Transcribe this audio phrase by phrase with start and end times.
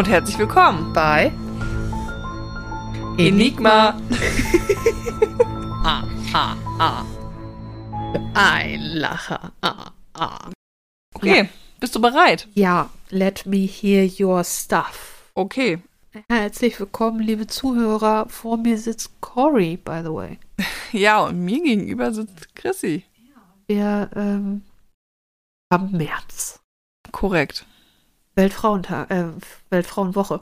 [0.00, 1.30] und herzlich willkommen bei
[3.18, 3.88] Enigma.
[5.84, 7.04] ah, ah, ah.
[8.32, 9.52] Ein Lacher.
[9.60, 10.50] Ah, ah.
[11.14, 12.48] Okay, bist du bereit?
[12.54, 15.30] Ja, let me hear your stuff.
[15.34, 15.82] Okay.
[16.30, 18.26] Herzlich willkommen, liebe Zuhörer.
[18.30, 20.38] Vor mir sitzt Cory, by the way.
[20.92, 23.04] Ja, und mir gegenüber sitzt Chrissy.
[23.66, 24.62] Wir ähm,
[25.70, 26.58] haben März.
[27.12, 27.66] Korrekt.
[28.40, 29.24] Weltfrauentag, äh,
[29.68, 30.40] Weltfrauenwoche.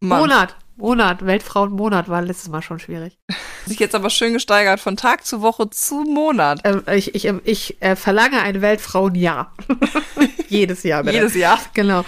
[0.00, 0.20] Mann.
[0.20, 0.56] Monat.
[0.76, 1.26] Monat.
[1.26, 3.18] Weltfrauenmonat war letztes Mal schon schwierig.
[3.66, 6.60] Sich jetzt aber schön gesteigert von Tag zu Woche zu Monat.
[6.64, 9.54] Ähm, ich ich, ähm, ich äh, verlange ein Weltfrauenjahr.
[10.48, 11.16] Jedes Jahr, bitte.
[11.16, 11.60] Jedes Jahr.
[11.74, 12.04] Genau.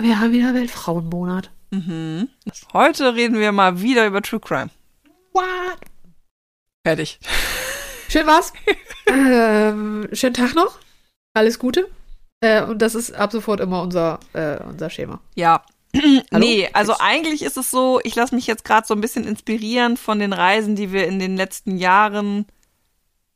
[0.00, 1.50] Wir haben wieder Weltfrauenmonat.
[1.70, 2.28] Mhm.
[2.72, 4.70] Heute reden wir mal wieder über True Crime.
[5.32, 5.80] What?
[6.84, 7.18] Fertig.
[8.08, 8.52] Schön war's.
[9.06, 10.78] ähm, schönen Tag noch.
[11.34, 11.88] Alles Gute.
[12.40, 15.20] Äh, und das ist ab sofort immer unser, äh, unser Schema.
[15.34, 15.62] Ja.
[15.96, 16.18] Hallo?
[16.38, 19.96] Nee, also eigentlich ist es so, ich lasse mich jetzt gerade so ein bisschen inspirieren
[19.96, 22.46] von den Reisen, die wir in den letzten Jahren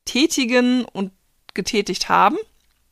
[0.05, 1.12] tätigen und
[1.55, 2.36] getätigt haben.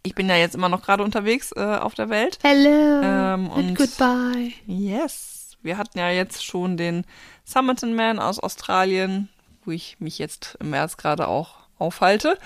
[0.03, 2.39] Ich bin ja jetzt immer noch gerade unterwegs äh, auf der Welt.
[2.43, 4.53] Hello Ähm, and und- goodbye.
[4.67, 5.57] Yes.
[5.63, 7.05] Wir hatten ja jetzt schon den
[7.45, 9.29] Summerton Man aus Australien,
[9.67, 12.39] wo ich mich jetzt im März gerade auch aufhalte.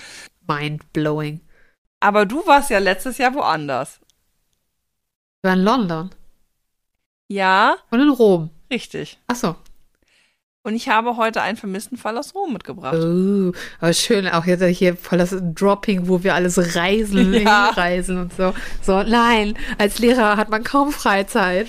[0.49, 1.41] Mind blowing.
[2.05, 3.99] Aber du warst ja letztes Jahr woanders.
[5.41, 6.11] Wir waren in London
[7.29, 8.51] Ja, und in Rom.
[8.71, 9.19] richtig.
[9.27, 9.57] Achso.
[10.65, 12.95] Und ich habe heute einen vermissten Fall aus Rom mitgebracht.
[12.97, 17.69] Oh, aber schön, auch jetzt hier voll das Dropping, wo wir alles reisen, Ja.
[17.69, 18.53] hinreisen und so.
[18.83, 21.69] So, nein, als Lehrer hat man kaum Freizeit.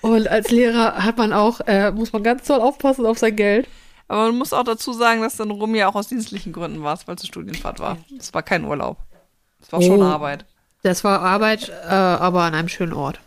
[0.00, 3.68] Und als Lehrer hat man auch, äh, muss man ganz toll aufpassen auf sein Geld.
[4.08, 6.82] Aber man muss auch dazu sagen, dass du in Rom ja auch aus dienstlichen Gründen
[6.82, 7.98] warst, weil es eine Studienfahrt war.
[8.18, 8.98] Es war kein Urlaub.
[9.66, 10.04] Es war schon Oh.
[10.04, 10.44] Arbeit.
[10.82, 13.18] Das war Arbeit, äh, aber an einem schönen Ort.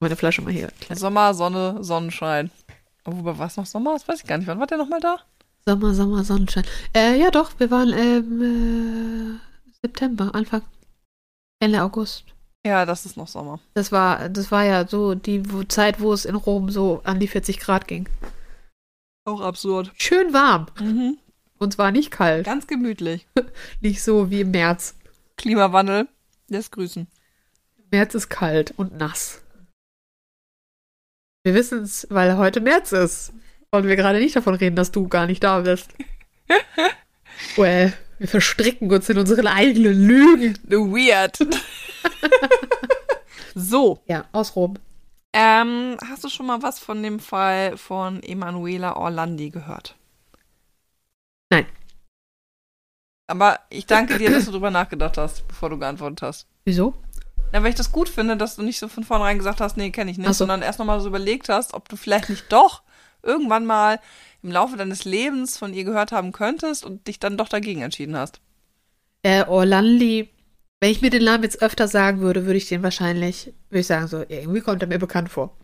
[0.00, 0.70] Meine Flasche mal hier.
[0.92, 2.50] Sommer, Sonne, Sonnenschein.
[3.04, 3.92] Wobei war es noch Sommer?
[3.92, 4.48] Das weiß ich gar nicht.
[4.48, 5.18] Wann war der nochmal da?
[5.64, 6.64] Sommer, Sommer, Sonnenschein.
[6.94, 10.62] Äh, ja doch, wir waren im äh, September, Anfang,
[11.60, 12.24] Ende August.
[12.66, 13.60] Ja, das ist noch Sommer.
[13.74, 17.28] Das war, das war ja so die Zeit, wo es in Rom so an die
[17.28, 18.08] 40 Grad ging.
[19.24, 19.92] Auch absurd.
[19.96, 20.66] Schön warm.
[20.80, 21.18] Mhm.
[21.60, 22.46] Und zwar nicht kalt.
[22.46, 23.28] Ganz gemütlich.
[23.80, 24.96] Nicht so wie im März.
[25.36, 26.08] Klimawandel
[26.48, 27.06] lässt grüßen.
[27.90, 29.42] März ist kalt und nass.
[31.44, 33.32] Wir wissen es, weil heute März ist.
[33.70, 35.90] Und wir gerade nicht davon reden, dass du gar nicht da bist.
[37.56, 40.58] well, wir verstricken uns in unseren eigenen Lügen.
[40.66, 41.38] Weird.
[43.54, 44.78] so, Ja, aus Rom.
[45.34, 49.94] ähm, hast du schon mal was von dem Fall von Emanuela Orlandi gehört?
[51.52, 51.66] Nein.
[53.30, 56.46] Aber ich danke dir, dass du drüber nachgedacht hast, bevor du geantwortet hast.
[56.64, 56.94] Wieso?
[57.52, 59.90] Ja, weil ich das gut finde, dass du nicht so von vornherein gesagt hast, nee,
[59.90, 60.34] kenne ich nicht, so.
[60.34, 62.82] sondern erst nochmal so überlegt hast, ob du vielleicht nicht doch
[63.22, 64.00] irgendwann mal
[64.42, 68.16] im Laufe deines Lebens von ihr gehört haben könntest und dich dann doch dagegen entschieden
[68.16, 68.40] hast.
[69.22, 70.30] Äh, Orlandi,
[70.80, 73.86] wenn ich mir den Namen jetzt öfter sagen würde, würde ich den wahrscheinlich, würde ich
[73.86, 75.56] sagen, so, irgendwie kommt er mir bekannt vor.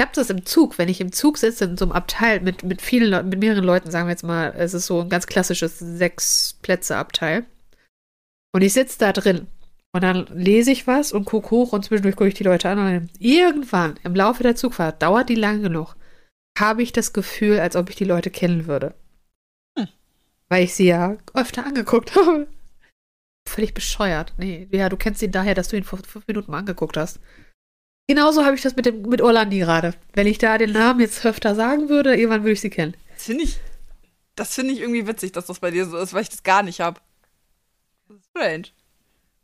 [0.00, 2.62] Ich habe das im Zug, wenn ich im Zug sitze, in so einem Abteil mit,
[2.62, 5.26] mit vielen Leuten, mit mehreren Leuten, sagen wir jetzt mal, es ist so ein ganz
[5.26, 7.44] klassisches Sechs-Plätze-Abteil.
[8.52, 9.48] Und ich sitze da drin.
[9.92, 12.78] Und dann lese ich was und gucke hoch und zwischendurch gucke ich die Leute an
[12.78, 15.96] und dann irgendwann im Laufe der Zugfahrt, dauert die lang genug,
[16.56, 18.94] habe ich das Gefühl, als ob ich die Leute kennen würde.
[19.76, 19.88] Hm.
[20.48, 22.46] Weil ich sie ja öfter angeguckt habe.
[23.48, 24.34] Völlig bescheuert.
[24.36, 27.18] Nee, ja, du kennst ihn daher, dass du ihn vor fünf Minuten mal angeguckt hast.
[28.08, 29.94] Genauso habe ich das mit dem mit Orlandi gerade.
[30.14, 32.94] Wenn ich da den Namen jetzt öfter sagen würde, irgendwann würde ich sie kennen.
[33.14, 33.58] Das finde ich,
[34.34, 36.62] das finde ich irgendwie witzig, dass das bei dir so ist, weil ich das gar
[36.62, 37.00] nicht habe.
[38.30, 38.68] Strange.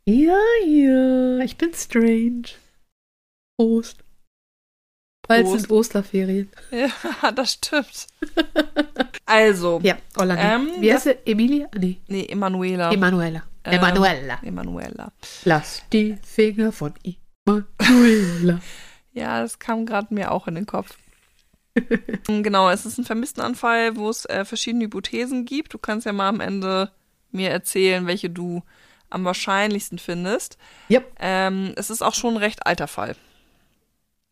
[0.05, 2.43] Ja, ja, ich bin strange.
[3.57, 3.97] Prost.
[5.27, 5.61] Bald Prost.
[5.61, 6.49] sind Osterferien.
[6.71, 8.07] Ja, das stimmt.
[9.27, 10.43] Also, Ja, Orlandi.
[10.43, 11.17] Ähm, Wie heißt sie?
[11.25, 11.67] Emilia?
[11.75, 12.91] Nee, nee, Emanuela.
[12.91, 13.41] Emanuela.
[13.63, 14.39] Ähm, Emanuela.
[14.43, 15.11] Emanuela.
[15.45, 16.93] Lass die Finger von
[17.45, 18.59] Emanuela.
[19.13, 20.97] Ja, das kam gerade mir auch in den Kopf.
[22.27, 25.73] genau, es ist ein Vermisstenanfall, wo es äh, verschiedene Hypothesen gibt.
[25.73, 26.91] Du kannst ja mal am Ende
[27.31, 28.61] mir erzählen, welche du
[29.09, 30.57] am wahrscheinlichsten findest.
[30.89, 31.15] Yep.
[31.19, 33.15] Ähm, es ist auch schon ein recht alter Fall.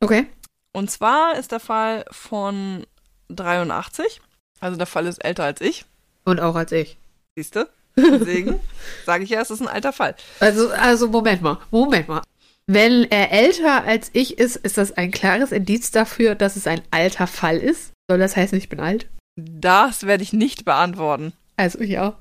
[0.02, 0.28] Okay.
[0.74, 2.86] Und zwar ist der Fall von
[3.30, 4.20] 83.
[4.60, 5.86] Also der Fall ist älter als ich.
[6.26, 6.98] Und auch als ich.
[7.36, 7.70] Siehst du?
[7.96, 8.60] Deswegen
[9.06, 10.16] sage ich ja, es ist ein alter Fall.
[10.40, 12.22] Also, also Moment mal, Moment mal.
[12.66, 16.82] Wenn er älter als ich ist, ist das ein klares Indiz dafür, dass es ein
[16.92, 17.92] alter Fall ist.
[18.10, 19.10] Soll das heißen, ich bin alt?
[19.36, 21.34] Das werde ich nicht beantworten.
[21.58, 22.18] Also ja.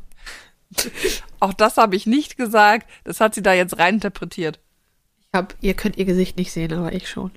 [1.41, 2.91] Auch das habe ich nicht gesagt.
[3.05, 4.59] Das hat sie da jetzt reininterpretiert.
[5.21, 7.31] Ich hab, ihr könnt ihr Gesicht nicht sehen, aber ich schon.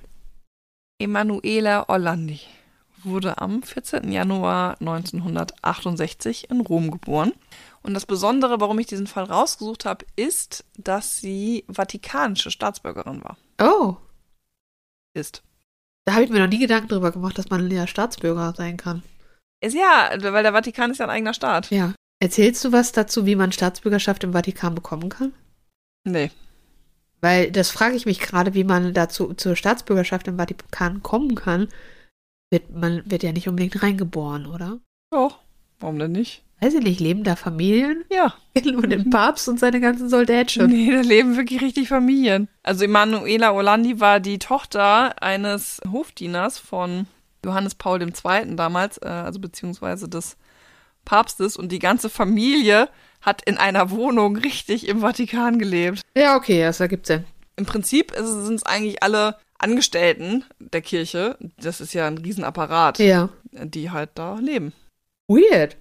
[0.98, 2.40] Emanuela Orlandi
[3.04, 4.10] wurde am 14.
[4.10, 7.32] Januar 1968 in Rom geboren.
[7.82, 13.36] Und das Besondere, warum ich diesen Fall rausgesucht habe, ist, dass sie vatikanische Staatsbürgerin war.
[13.60, 13.96] Oh,
[15.14, 15.42] Ist.
[16.04, 19.02] da habe ich mir noch nie Gedanken drüber gemacht, dass man ja Staatsbürger sein kann.
[19.60, 21.70] Ist ja, weil der Vatikan ist ja ein eigener Staat.
[21.70, 21.94] Ja.
[22.18, 25.32] Erzählst du was dazu, wie man Staatsbürgerschaft im Vatikan bekommen kann?
[26.04, 26.30] Nee.
[27.20, 31.68] Weil das frage ich mich gerade, wie man dazu zur Staatsbürgerschaft im Vatikan kommen kann.
[32.56, 34.78] Wird, man wird ja nicht unbedingt reingeboren, oder?
[35.10, 35.40] Doch.
[35.78, 36.42] Warum denn nicht?
[36.62, 38.02] Weiß ich nicht, leben da Familien?
[38.10, 38.32] Ja.
[38.54, 40.70] Und den Papst und seine ganzen Soldaten.
[40.70, 42.48] Nee, da leben wirklich richtig Familien.
[42.62, 47.06] Also Emanuela Orlandi war die Tochter eines Hofdieners von
[47.44, 48.56] Johannes Paul II.
[48.56, 50.38] damals, äh, also beziehungsweise des
[51.04, 51.58] Papstes.
[51.58, 52.88] Und die ganze Familie
[53.20, 56.00] hat in einer Wohnung richtig im Vatikan gelebt.
[56.16, 57.26] Ja, okay, das ergibt Sinn.
[57.56, 61.36] Im Prinzip sind es eigentlich alle Angestellten der Kirche.
[61.58, 63.28] Das ist ja ein Riesenapparat, Ja.
[63.52, 64.72] die halt da leben.
[65.28, 65.76] Weird.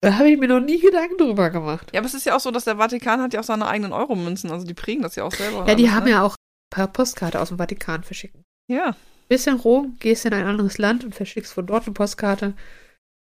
[0.00, 1.90] Da habe ich mir noch nie Gedanken drüber gemacht.
[1.94, 3.92] Ja, aber es ist ja auch so, dass der Vatikan hat ja auch seine eigenen
[3.92, 4.50] Euromünzen.
[4.50, 5.66] Also die prägen das ja auch selber.
[5.66, 6.10] Ja, die alles, haben ne?
[6.10, 6.36] ja auch
[6.70, 8.36] per Postkarte aus dem Vatikan verschickt.
[8.68, 8.96] Ja,
[9.28, 12.52] Bist in Rom, gehst in ein anderes Land und verschickst von dort eine Postkarte.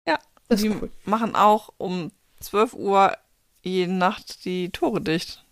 [0.07, 0.89] Ja, Das die ist cool.
[1.03, 3.18] machen auch um 12 Uhr
[3.62, 5.44] jede Nacht die Tore dicht.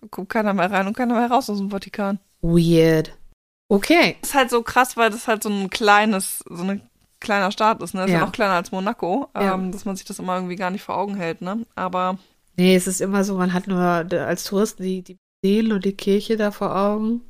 [0.00, 2.18] Da kommt keiner mehr rein und keiner mehr raus aus dem Vatikan.
[2.42, 3.16] Weird.
[3.68, 4.16] Okay.
[4.20, 6.82] Das ist halt so krass, weil das halt so ein kleines, so ein
[7.20, 8.02] kleiner Staat ist, ne?
[8.02, 8.20] Das ist Ja.
[8.20, 9.54] noch kleiner als Monaco, Ja.
[9.54, 11.64] ähm, dass man sich das immer irgendwie gar nicht vor Augen hält, ne?
[11.74, 12.18] Aber
[12.56, 15.96] Nee, es ist immer so, man hat nur als Tourist die, die Seelen und die
[15.96, 17.22] Kirche da vor Augen.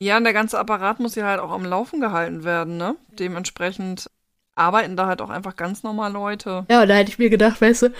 [0.00, 2.96] ja, und der ganze Apparat muss ja halt auch am Laufen gehalten werden, ne?
[3.18, 4.10] Dementsprechend
[4.54, 6.64] arbeiten da halt auch einfach ganz normal Leute.
[6.70, 7.92] Ja, und da hätte ich mir gedacht, weißt du,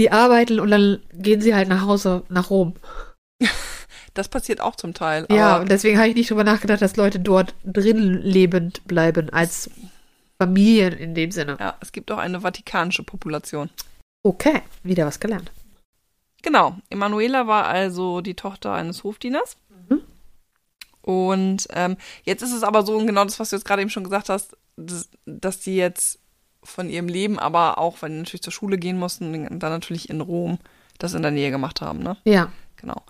[0.00, 2.74] die arbeiten und dann gehen sie halt nach Hause, nach Rom.
[4.14, 5.26] Das passiert auch zum Teil.
[5.30, 9.70] Ja, und deswegen habe ich nicht drüber nachgedacht, dass Leute dort drin lebend bleiben, als
[10.38, 11.56] Familien in dem Sinne.
[11.60, 13.70] ja, es gibt auch eine vatikanische Population.
[14.22, 15.52] Okay, wieder was gelernt.
[16.42, 16.76] Genau.
[16.88, 19.56] Emanuela war also die Tochter eines Hofdieners.
[19.88, 20.00] Mhm.
[21.02, 23.90] Und ähm, jetzt ist es aber so, und genau das, was du jetzt gerade eben
[23.90, 26.18] schon gesagt hast, dass, dass die jetzt
[26.62, 30.20] von ihrem Leben, aber auch, weil die natürlich zur Schule gehen mussten, dann natürlich in
[30.20, 30.58] Rom
[30.98, 32.16] das in der Nähe gemacht haben, ne?
[32.24, 32.52] Ja.
[32.76, 33.02] Genau.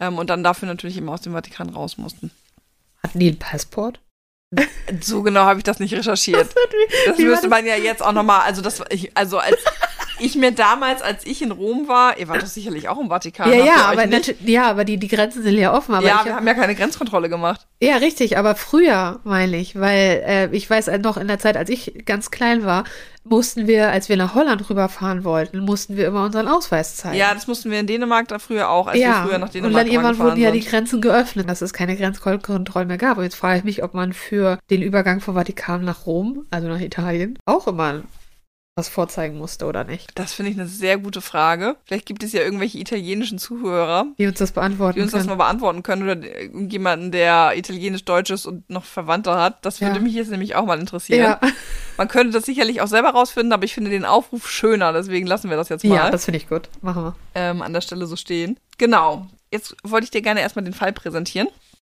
[0.00, 2.30] Ähm, und dann dafür natürlich immer aus dem Vatikan raus mussten.
[3.02, 4.00] Hatten die ein Passport?
[5.02, 6.54] So genau habe ich das nicht recherchiert.
[7.06, 7.50] Das war müsste das?
[7.50, 9.58] man ja jetzt auch nochmal, also das, ich, also als
[10.20, 13.50] ich mir damals, als ich in Rom war, ihr wart doch sicherlich auch im Vatikan.
[13.50, 14.04] Ja, ja, aber,
[14.44, 15.94] ja, aber die, die Grenzen sind ja offen.
[15.94, 17.66] Aber ja, wir hab- haben ja keine Grenzkontrolle gemacht.
[17.80, 21.56] Ja, richtig, aber früher, meine ich, weil äh, ich weiß äh, noch in der Zeit,
[21.56, 22.84] als ich ganz klein war,
[23.24, 27.16] mussten wir, als wir nach Holland rüberfahren wollten, mussten wir immer unseren Ausweis zeigen.
[27.16, 29.54] Ja, das mussten wir in Dänemark da früher auch, als ja, wir früher nach und
[29.54, 30.60] Dänemark dann irgendwann wurden ja die.
[30.60, 33.18] Grenzen geöffnet, dass es keine Grenzkontrollen mehr gab.
[33.18, 36.68] Und jetzt frage ich mich, ob man für den Übergang vom Vatikan nach Rom, also
[36.68, 38.02] nach Italien, auch immer
[38.78, 40.12] was vorzeigen musste oder nicht.
[40.14, 41.76] Das finde ich eine sehr gute Frage.
[41.84, 45.30] Vielleicht gibt es ja irgendwelche italienischen Zuhörer, Die uns das beantworten die uns das können.
[45.36, 49.64] mal beantworten können oder irgendjemanden, der italienisch-deutsch ist und noch Verwandte hat.
[49.66, 50.00] Das würde Ja.
[50.00, 51.20] mich jetzt nämlich auch mal interessieren.
[51.20, 51.40] ja,
[51.96, 55.50] Man könnte das sicherlich auch selber rausfinden, aber ich finde den Aufruf schöner, deswegen lassen
[55.50, 55.96] wir das jetzt mal.
[55.96, 56.68] ja, das finde ich gut.
[56.80, 57.16] Machen wir.
[57.34, 58.58] ähm, an der Stelle so stehen.
[58.78, 59.26] Genau.
[59.50, 61.48] Jetzt wollte ich dir gerne erstmal den Fall präsentieren,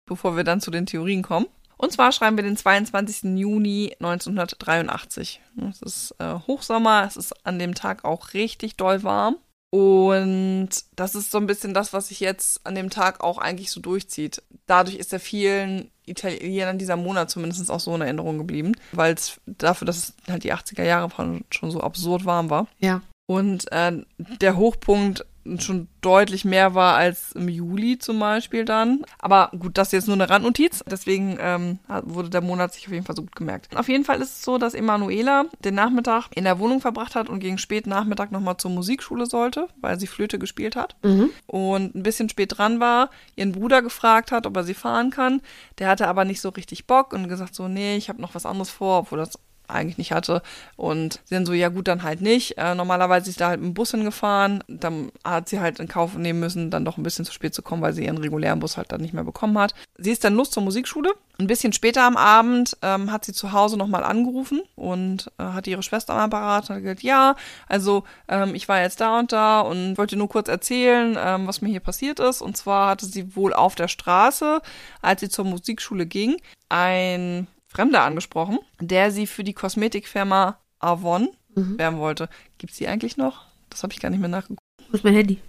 [0.07, 1.47] bevor wir dann zu den Theorien kommen.
[1.85, 3.39] Und zwar schreiben wir den 22.
[3.39, 5.43] Juni 1983.
[5.71, 9.37] Es ist äh, Hochsommer, es ist an dem Tag auch richtig doll warm.
[9.71, 13.71] Und das ist so ein bisschen das, was sich jetzt an dem Tag auch eigentlich
[13.71, 14.43] so durchzieht.
[14.67, 19.39] Dadurch ist ja vielen Italienern dieser Monat zumindest auch so in Erinnerung geblieben, weil es
[19.45, 21.11] dafür, dass es halt die 80er Jahre
[21.51, 22.67] schon so absurd warm war.
[22.79, 23.03] Ja.
[23.27, 23.93] Und äh,
[24.41, 25.27] der Hochpunkt
[25.59, 29.05] schon deutlich mehr war als im Juli zum Beispiel dann.
[29.19, 30.83] Aber gut, das ist jetzt nur eine Randnotiz.
[30.91, 33.77] Deswegen ähm, wurde der Monat sich auf jeden Fall so gut gemerkt.
[33.77, 37.29] Auf jeden Fall ist es so, dass Emanuela den Nachmittag in der Wohnung verbracht hat
[37.29, 40.97] und gegen spät Nachmittag nochmal zur Musikschule sollte, weil sie Flöte gespielt hat.
[41.03, 41.31] Mhm.
[41.47, 45.41] Und ein bisschen spät dran war, ihren Bruder gefragt hat, ob er sie fahren kann.
[45.79, 48.47] Der hatte aber nicht so richtig Bock und gesagt so, nee, ich habe noch was
[48.47, 50.43] anderes vor, obwohl das eigentlich nicht hatte.
[50.77, 52.59] Und sie dann so, ja gut, dann halt nicht.
[52.59, 54.63] Äh, normalerweise ist da halt mit dem Bus hingefahren.
[54.69, 57.63] Dann hat sie halt in Kauf nehmen müssen, dann doch ein bisschen zu spät zu
[57.63, 59.75] kommen, weil sie ihren regulären Bus halt dann nicht mehr bekommen hat.
[59.99, 61.13] Sie ist dann los zur Musikschule.
[61.39, 65.67] Ein bisschen später am Abend ähm, hat sie zu Hause nochmal angerufen und äh, hat
[65.67, 67.35] ihre Schwester am Apparat und hat gesagt, ja,
[67.69, 71.61] also ähm, ich war jetzt da und da und wollte nur kurz erzählen, ähm, was
[71.61, 72.41] mir hier passiert ist.
[72.41, 74.61] Und zwar hatte sie wohl auf der Straße,
[75.03, 76.37] als sie zur Musikschule ging,
[76.69, 81.79] ein Fremder angesprochen, der sie für die Kosmetikfirma Avon Mhm.
[81.79, 82.29] werben wollte.
[82.59, 83.47] Gibt's die eigentlich noch?
[83.71, 84.61] Das habe ich gar nicht mehr nachgeguckt.
[84.89, 85.41] Wo ist mein Handy?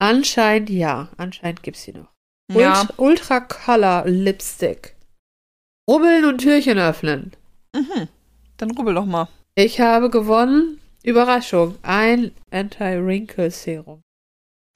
[0.00, 1.08] Anscheinend ja.
[1.16, 2.08] Anscheinend gibt's sie noch.
[2.52, 4.96] Ja, Ult Ultra Color Lipstick.
[5.88, 7.32] Rubbeln und Türchen öffnen.
[7.74, 8.08] Mhm.
[8.56, 9.28] Dann rubbel doch mal.
[9.54, 10.80] Ich habe gewonnen.
[11.02, 11.76] Überraschung.
[11.82, 14.02] Ein Anti-Wrinkle-Serum.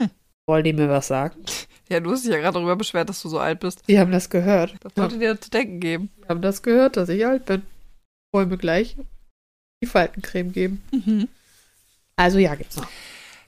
[0.01, 0.11] Hm.
[0.47, 1.45] Wollen die mir was sagen?
[1.89, 3.83] Ja, du hast dich ja gerade darüber beschwert, dass du so alt bist.
[3.89, 4.75] Die haben das gehört.
[4.81, 6.11] Das sollte dir zu denken geben.
[6.19, 7.63] Die haben das gehört, dass ich alt bin.
[8.33, 8.97] Wollen mir gleich
[9.83, 10.83] die Faltencreme geben.
[10.93, 11.29] Mhm.
[12.17, 12.89] Also ja, gibt's noch.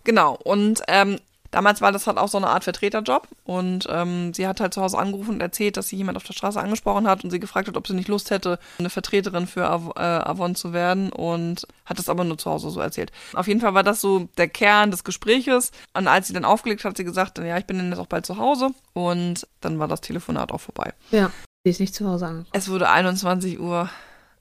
[0.04, 0.34] Genau.
[0.44, 1.18] Und ähm,
[1.56, 3.28] damals war das halt auch so eine Art Vertreterjob.
[3.44, 6.34] Und ähm, sie hat halt zu Hause angerufen und erzählt, dass sie jemand auf der
[6.34, 9.66] Straße angesprochen hat und sie gefragt hat, ob sie nicht Lust hätte, eine Vertreterin für
[9.66, 11.10] Av äh, Avon zu werden.
[11.10, 13.10] Und hat es aber nur zu Hause so erzählt.
[13.32, 15.72] Auf jeden Fall war das so der Kern des Gespräches.
[15.94, 18.06] Und als sie dann aufgelegt hat, hat sie gesagt, ja, ich bin dann jetzt auch
[18.06, 18.70] bald zu Hause.
[18.92, 20.92] Und dann war das Telefonat auch vorbei.
[21.10, 21.30] Ja.
[21.64, 22.52] Die ist nicht zu Hause angekommen.
[22.52, 23.88] Es wurde 21 Uhr.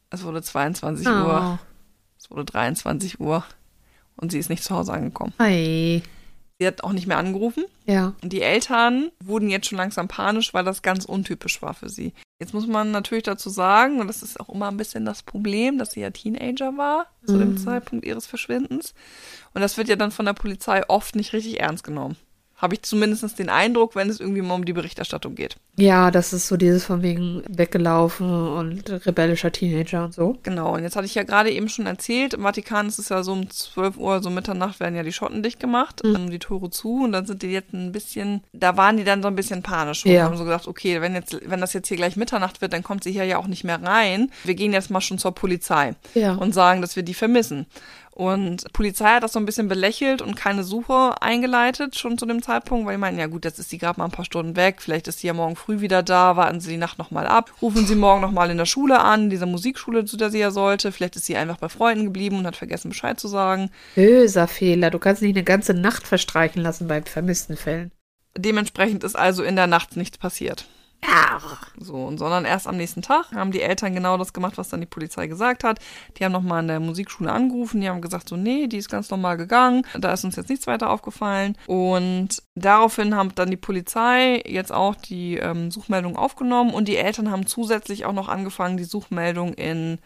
[0.09, 1.59] Es wurde 22 Uhr.
[2.19, 3.45] Es wurde 23 Uhr.
[4.17, 5.33] Und sie ist nicht zu Hause angekommen.
[5.39, 6.03] Hi.
[6.59, 7.65] Sie hat auch nicht mehr angerufen.
[7.85, 8.13] Ja.
[8.23, 12.13] Und die Eltern wurden jetzt schon langsam panisch, weil das ganz untypisch war für sie.
[12.39, 15.77] Jetzt muss man natürlich dazu sagen, und das ist auch immer ein bisschen das Problem,
[15.77, 17.57] dass sie ja Teenager war zu dem Mhm.
[17.57, 18.93] Zeitpunkt ihres Verschwindens.
[19.53, 22.15] Und das wird ja dann von der Polizei oft nicht richtig ernst genommen.
[22.57, 25.57] Habe ich zumindest den Eindruck, wenn es irgendwie mal um die Berichterstattung geht.
[25.77, 30.37] Ja, das ist so dieses von wegen weggelaufen und rebellischer Teenager und so.
[30.43, 33.23] Genau, und jetzt hatte ich ja gerade eben schon erzählt, im Vatikan ist es ja
[33.23, 36.29] so um 12 Uhr, so Mitternacht werden ja die Schotten dicht gemacht, Mhm.
[36.29, 39.27] die Tore zu und dann sind die jetzt ein bisschen, da waren die dann so
[39.27, 40.23] ein bisschen panisch und Ja.
[40.23, 43.03] haben so gedacht, okay, wenn jetzt, wenn das jetzt hier gleich Mitternacht wird, dann kommt
[43.03, 44.31] sie hier ja auch nicht mehr rein.
[44.45, 46.35] Wir gehen jetzt mal schon zur Polizei Ja.
[46.35, 47.65] und sagen, dass wir die vermissen.
[48.15, 52.41] Und Polizei hat das so ein bisschen belächelt und keine Suche eingeleitet, schon zu dem
[52.41, 54.81] Zeitpunkt, weil die meinten, ja gut, jetzt ist sie gerade mal ein paar Stunden weg,
[54.81, 57.85] vielleicht ist sie ja morgen früh wieder da, warten Sie die Nacht nochmal ab, rufen
[57.85, 61.17] Sie morgen nochmal in der Schule an, dieser Musikschule, zu der sie ja sollte, vielleicht
[61.17, 63.69] ist sie einfach bei Freunden geblieben und hat vergessen Bescheid zu sagen.
[63.95, 64.91] Böser Fehler.
[64.91, 67.91] Du kannst nicht eine ganze Nacht verstreichen lassen bei vermissten Fällen.
[68.37, 70.69] Dementsprechend ist also in der Nacht nichts passiert.
[71.77, 74.81] So, und sondern erst am nächsten Tag haben die Eltern genau das gemacht, was dann
[74.81, 75.79] die Polizei gesagt hat.
[76.17, 79.09] Die haben nochmal in der Musikschule angerufen, die haben gesagt, so, nee, die ist ganz
[79.09, 81.57] normal gegangen, da ist uns jetzt nichts weiter aufgefallen.
[81.67, 87.31] Und daraufhin haben dann die Polizei jetzt auch die ähm, Suchmeldung aufgenommen und die Eltern
[87.31, 89.99] haben zusätzlich auch noch angefangen, die Suchmeldung in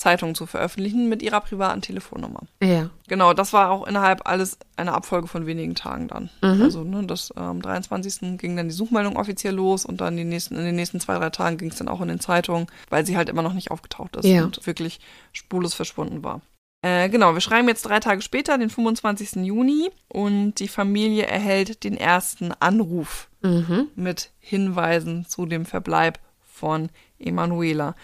[0.00, 2.40] Zeitungen zu veröffentlichen mit ihrer privaten Telefonnummer.
[2.62, 2.90] Ja.
[3.06, 6.30] Genau, das war auch innerhalb alles eine Abfolge von wenigen Tagen dann.
[6.42, 6.62] Mhm.
[6.62, 8.38] Also, ne, das am ähm, 23.
[8.38, 11.30] ging dann die Suchmeldung offiziell los und dann die nächsten, in den nächsten zwei, drei
[11.30, 14.16] Tagen ging es dann auch in den Zeitungen, weil sie halt immer noch nicht aufgetaucht
[14.16, 14.42] ist Ja.
[14.44, 15.00] und wirklich
[15.32, 16.40] spurlos verschwunden war.
[16.82, 19.44] Äh, genau, wir schreiben jetzt drei Tage später, den 25.
[19.44, 23.88] Juni, und die Familie erhält den ersten Anruf Mhm.
[23.96, 26.88] mit Hinweisen zu dem Verbleib von
[27.18, 27.94] Emanuela.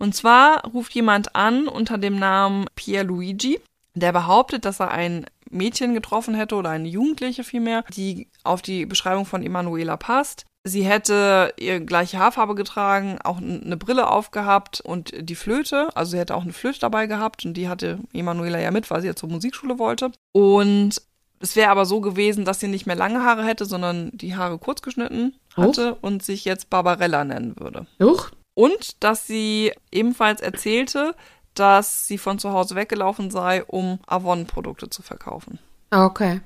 [0.00, 3.60] Und zwar ruft jemand an unter dem Namen Pierluigi,
[3.94, 8.86] der behauptet, dass er ein Mädchen getroffen hätte oder eine Jugendliche vielmehr, die auf die
[8.86, 10.46] Beschreibung von Emanuela passt.
[10.64, 15.88] Sie hätte ihr gleiche Haarfarbe getragen, auch eine Brille aufgehabt und die Flöte.
[15.94, 19.02] Also sie hätte auch eine Flöte dabei gehabt und die hatte Emanuela ja mit, weil
[19.02, 20.12] sie ja zur Musikschule wollte.
[20.32, 21.02] Und
[21.40, 24.58] es wäre aber so gewesen, dass sie nicht mehr lange Haare hätte, sondern die Haare
[24.58, 27.86] kurz geschnitten hatte und sich jetzt Barbarella nennen würde.
[28.02, 28.30] Huch.
[28.54, 31.14] Und dass sie ebenfalls erzählte,
[31.54, 35.58] dass sie von zu Hause weggelaufen sei, um Avon-Produkte zu verkaufen.
[35.90, 36.40] Okay.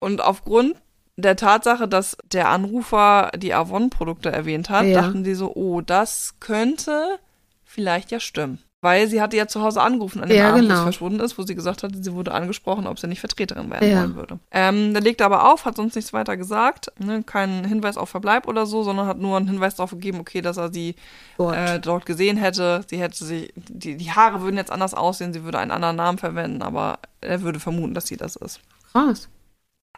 [0.00, 0.76] Und aufgrund
[1.16, 5.02] der Tatsache, dass der Anrufer die Avon-Produkte erwähnt hat, Ja.
[5.02, 7.18] dachten sie so, oh, das könnte
[7.64, 8.62] vielleicht ja stimmen.
[8.82, 10.76] Weil sie hatte ja zu Hause angerufen an dem Ja, Abend, wo genau.
[10.76, 13.90] sie verschwunden ist, wo sie gesagt hatte, sie wurde angesprochen, ob sie nicht Vertreterin werden
[13.90, 13.98] Ja.
[14.00, 14.38] wollen würde.
[14.50, 18.48] Ähm, der legt aber auf, hat sonst nichts weiter gesagt, ne, keinen Hinweis auf Verbleib
[18.48, 20.94] oder so, sondern hat nur einen Hinweis darauf gegeben, okay, dass er sie
[21.36, 21.54] Gut.
[21.54, 22.80] äh, dort gesehen hätte.
[22.88, 26.16] Sie hätte sich, die, die Haare würden jetzt anders aussehen, sie würde einen anderen Namen
[26.16, 28.60] verwenden, aber er würde vermuten, dass sie das ist.
[28.92, 29.28] Krass.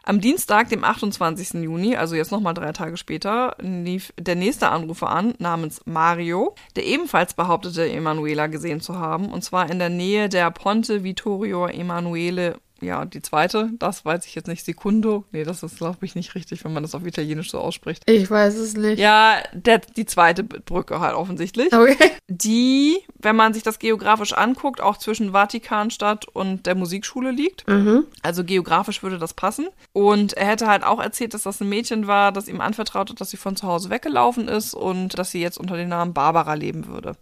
[0.05, 1.63] Am Dienstag, dem 28.
[1.63, 6.83] Juni, also jetzt nochmal drei Tage später, lief der nächste Anrufer an, namens Mario, der
[6.83, 12.57] ebenfalls behauptete, Emanuela gesehen zu haben, und zwar in der Nähe der Ponte Vittorio Emanuele,
[12.83, 16.35] ja, die zweite, das weiß ich jetzt nicht, Secundo, nee, das ist, glaube ich, nicht
[16.35, 18.03] richtig, wenn man das auf Italienisch so ausspricht.
[18.09, 18.99] Ich weiß es nicht.
[18.99, 21.95] Ja, der, die zweite Brücke halt offensichtlich Okay.
[22.27, 27.67] die, wenn man sich das geografisch anguckt, auch zwischen Vatikanstadt und der Musikschule liegt.
[27.67, 28.05] Mhm.
[28.21, 29.67] Also geografisch würde das passen.
[29.93, 33.21] Und er hätte halt auch erzählt, dass das ein Mädchen war, das ihm anvertraut hat,
[33.21, 36.53] dass sie von zu Hause weggelaufen ist und dass sie jetzt unter dem Namen Barbara
[36.53, 37.15] leben würde.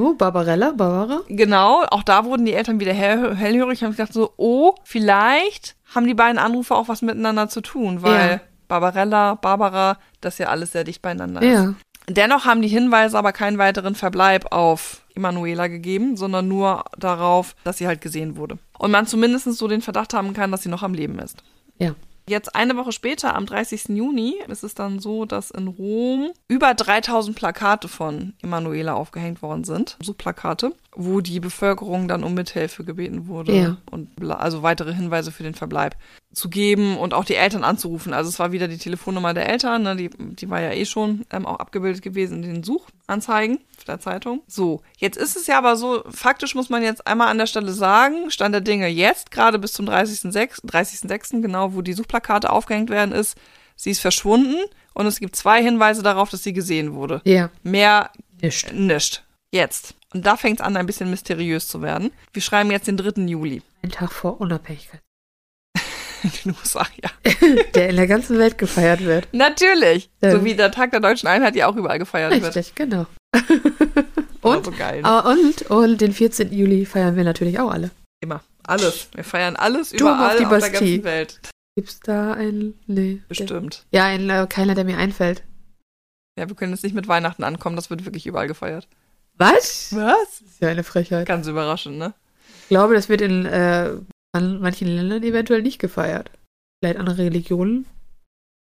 [0.00, 1.20] Oh, Barbarella, Barbara?
[1.28, 5.76] Genau, auch da wurden die Eltern wieder hell hellhörig und haben gedacht so, oh, vielleicht
[5.94, 8.40] haben die beiden Anrufer auch was miteinander zu tun, weil Ja.
[8.66, 11.52] Barbarella, Barbara, das ja alles sehr dicht beieinander ist.
[11.52, 11.74] Ja.
[12.08, 17.78] Dennoch haben die Hinweise aber keinen weiteren Verbleib auf Emanuela gegeben, sondern nur darauf, dass
[17.78, 18.58] sie halt gesehen wurde.
[18.78, 21.42] Und man zumindest so den Verdacht haben kann, dass sie noch am Leben ist.
[21.78, 21.94] Ja.
[22.30, 23.88] Jetzt eine Woche später, am 30.
[23.88, 29.64] Juni, ist es dann so, dass in Rom über 3000 Plakate von Emanuela aufgehängt worden
[29.64, 29.96] sind.
[30.00, 33.76] So Plakate, wo die Bevölkerung dann um Mithilfe gebeten wurde Ja.
[33.90, 35.96] und also weitere Hinweise für den Verbleib
[36.32, 38.12] zu geben und auch die Eltern anzurufen.
[38.12, 41.24] Also es war wieder die Telefonnummer der Eltern, ne, die, die war ja eh schon
[41.30, 44.42] ähm, auch abgebildet gewesen in den Suchanzeigen der Zeitung.
[44.48, 47.72] So, jetzt ist es ja aber so, faktisch muss man jetzt einmal an der Stelle
[47.72, 52.90] sagen, Stand der Dinge jetzt, gerade bis zum 30.06., 30.06., genau, wo die Suchplakate aufgehängt
[52.90, 53.36] werden, ist,
[53.76, 54.56] sie ist verschwunden
[54.94, 57.20] und es gibt zwei Hinweise darauf, dass sie gesehen wurde.
[57.24, 58.10] Ja, Mehr
[58.42, 58.72] nicht.
[58.72, 59.24] nicht.
[59.52, 59.94] Jetzt.
[60.12, 62.12] Und da fängt es an, ein bisschen mysteriös zu werden.
[62.32, 63.22] Wir schreiben jetzt den 3.
[63.22, 63.62] Juli.
[63.82, 65.00] Ein Tag vor Unabhängigkeit.
[66.22, 67.10] In den USA, ja.
[67.74, 69.28] Der in der ganzen Welt gefeiert wird.
[69.32, 70.10] Natürlich.
[70.20, 70.32] Ähm.
[70.32, 72.44] So wie der Tag der deutschen Einheit ja auch überall gefeiert wird.
[72.56, 73.06] Richtig, genau.
[74.42, 75.02] Und, so geil.
[75.02, 75.22] Ne?
[75.22, 76.50] und, und den 14.
[76.50, 77.90] Juli feiern wir natürlich auch alle.
[78.22, 78.42] Immer.
[78.66, 79.08] Alles.
[79.14, 81.40] Wir feiern alles Turm überall auf die auf der ganzen Welt.
[81.76, 82.74] Gibt's da ein.
[82.86, 83.20] Nee.
[83.28, 83.84] Bestimmt.
[83.90, 85.42] Ja, ein, äh, keiner, der mir einfällt.
[86.38, 88.88] Ja, wir können jetzt nicht mit Weihnachten ankommen, das wird wirklich überall gefeiert.
[89.40, 89.94] Was?
[89.96, 90.40] Was?
[90.40, 91.26] Das ist ja eine Frechheit.
[91.26, 92.12] Ganz überraschend, ne?
[92.62, 93.92] Ich glaube, das wird in äh,
[94.32, 96.30] an manchen Ländern eventuell nicht gefeiert.
[96.78, 97.86] Vielleicht andere Religionen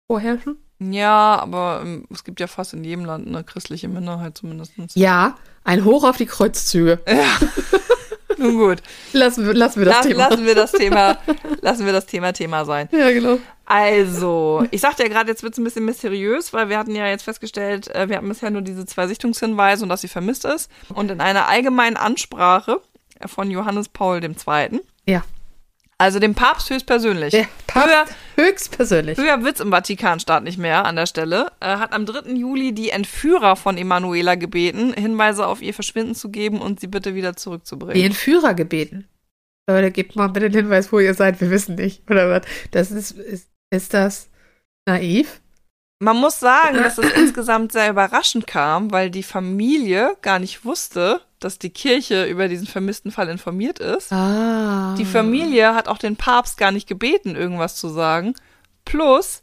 [0.09, 0.57] vorherrschen.
[0.79, 4.71] Ja, aber ähm, es gibt ja fast in jedem Land eine christliche Minderheit zumindest.
[4.95, 6.99] Ja, ein Hoch auf die Kreuzzüge.
[7.07, 7.37] Ja.
[8.37, 8.81] Nun gut.
[9.11, 10.29] Lassen wir, lassen wir das Lass, Thema.
[10.29, 11.17] Lassen wir das Thema,
[11.61, 12.87] lassen wir das Thema Thema sein.
[12.93, 13.37] Ja, genau.
[13.69, 17.07] Also, ich sagte ja gerade, jetzt wird es ein bisschen mysteriös, weil wir hatten ja
[17.07, 20.71] jetzt festgestellt, äh, wir hatten bisher nur diese zwei Sichtungshinweise und dass sie vermisst ist.
[20.95, 22.81] Und in einer allgemeinen Ansprache
[23.27, 25.23] von Johannes Paul II., Ja.
[25.99, 29.19] also dem Papst höchstpersönlich, Der höher, Papst höchstpersönlich.
[29.19, 32.31] höher wird's im Vatikanstaat nicht mehr an der Stelle, äh, hat am 3.
[32.37, 37.13] Juli die Entführer von Emanuela gebeten, Hinweise auf ihr Verschwinden zu geben und sie bitte
[37.13, 37.93] wieder zurückzubringen.
[37.93, 39.07] Die Entführer gebeten.
[39.69, 41.39] Leute, gebt mal bitte den Hinweis, wo ihr seid.
[41.39, 42.09] Wir wissen nicht.
[42.09, 42.41] Oder was?
[42.71, 44.29] Das ist, ist, ist das
[44.87, 45.41] naiv?
[46.01, 51.21] Man muss sagen, dass es insgesamt sehr überraschend kam, weil die Familie gar nicht wusste,
[51.39, 54.11] dass die Kirche über diesen vermissten Fall informiert ist.
[54.11, 54.95] Ah.
[54.97, 58.33] Die Familie hat auch den Papst gar nicht gebeten, irgendwas zu sagen.
[58.85, 59.41] Plus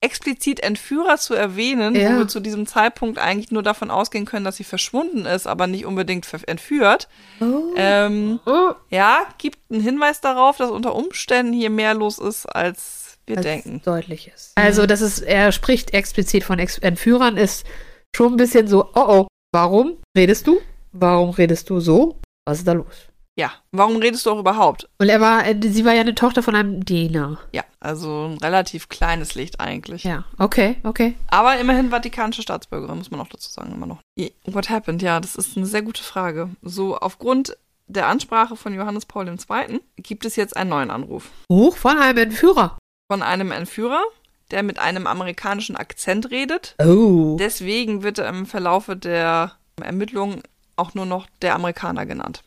[0.00, 2.14] explizit Entführer zu erwähnen, Ja.
[2.14, 5.66] wo wir zu diesem Zeitpunkt eigentlich nur davon ausgehen können, dass sie verschwunden ist, aber
[5.66, 7.08] nicht unbedingt entführt.
[7.40, 7.72] Oh.
[7.76, 8.74] Ähm, Oh.
[8.90, 13.82] ja, gibt einen Hinweis darauf, dass unter Umständen hier mehr los ist, als wir denken.
[13.84, 14.52] deutlich ist.
[14.54, 17.66] Also, das ist, er spricht explizit von Ex Entführern, ist
[18.14, 20.60] schon ein bisschen so, oh oh, warum redest du?
[20.92, 22.18] Warum redest du so?
[22.46, 23.08] Was ist da los?
[23.38, 24.88] Ja, warum redest du auch überhaupt?
[24.98, 27.38] Und er war, äh, sie war ja eine Tochter von einem Diener.
[27.52, 30.04] Ja, also ein relativ kleines Licht eigentlich.
[30.04, 31.16] Ja, okay, okay.
[31.26, 34.00] Aber immerhin vatikanische Staatsbürgerin, muss man auch dazu sagen, immer noch.
[34.46, 35.02] What happened?
[35.02, 36.48] Ja, das ist eine sehr gute Frage.
[36.62, 37.58] So, aufgrund
[37.88, 39.80] der Ansprache von Johannes Paul II.
[39.96, 41.30] gibt es jetzt einen neuen Anruf.
[41.52, 42.78] Hoch von einem Entführer.
[43.08, 44.02] Von einem Entführer,
[44.50, 46.74] der mit einem amerikanischen Akzent redet.
[46.78, 47.36] Oh.
[47.38, 50.42] Deswegen wird er im Verlaufe der Ermittlungen
[50.76, 52.42] auch nur noch der Amerikaner genannt.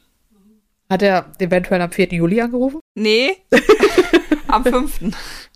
[0.90, 2.08] Hat er eventuell am 4.
[2.10, 2.80] Juli angerufen?
[2.96, 3.38] Nee,
[4.48, 5.00] am 5.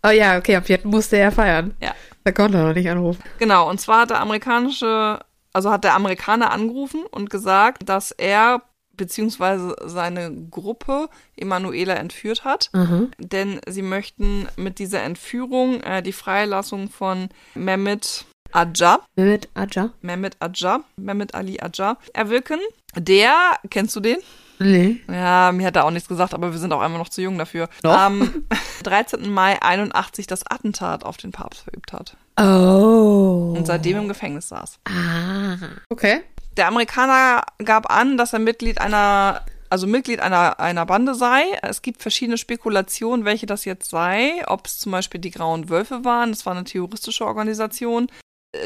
[0.05, 0.81] Oh ja, okay, am 4.
[0.83, 1.73] musste er feiern.
[1.81, 1.95] Ja.
[2.23, 3.21] Da konnte er noch nicht anrufen.
[3.39, 5.19] Genau, und zwar hat der amerikanische,
[5.51, 8.61] also hat der Amerikaner angerufen und gesagt, dass er
[8.95, 13.07] beziehungsweise seine Gruppe Emanuela entführt hat, Aha.
[13.17, 19.89] denn sie möchten mit dieser Entführung äh, die Freilassung von Mehmet Adja, Mehmet Aja?
[20.01, 22.59] Mehmet Adja, Mehmet Ali Adja erwirken.
[22.95, 23.33] Der,
[23.71, 24.17] kennst du den?
[24.59, 25.01] Nee.
[25.09, 27.39] Ja, mir hat er auch nichts gesagt, aber wir sind auch einfach noch zu jung
[27.39, 27.67] dafür.
[27.81, 27.97] Noch?
[27.97, 28.45] Am
[28.83, 29.27] 13.
[29.31, 33.53] Mai 81 das Attentat auf den Papst verübt hat Oh.
[33.57, 34.79] und seitdem im Gefängnis saß.
[34.85, 35.57] Ah.
[35.89, 36.21] Okay.
[36.57, 41.43] Der Amerikaner gab an, dass er Mitglied einer, also Mitglied einer, einer Bande sei.
[41.61, 44.43] Es gibt verschiedene Spekulationen, welche das jetzt sei.
[44.47, 48.07] Ob es zum Beispiel die Grauen Wölfe waren, das war eine terroristische Organisation.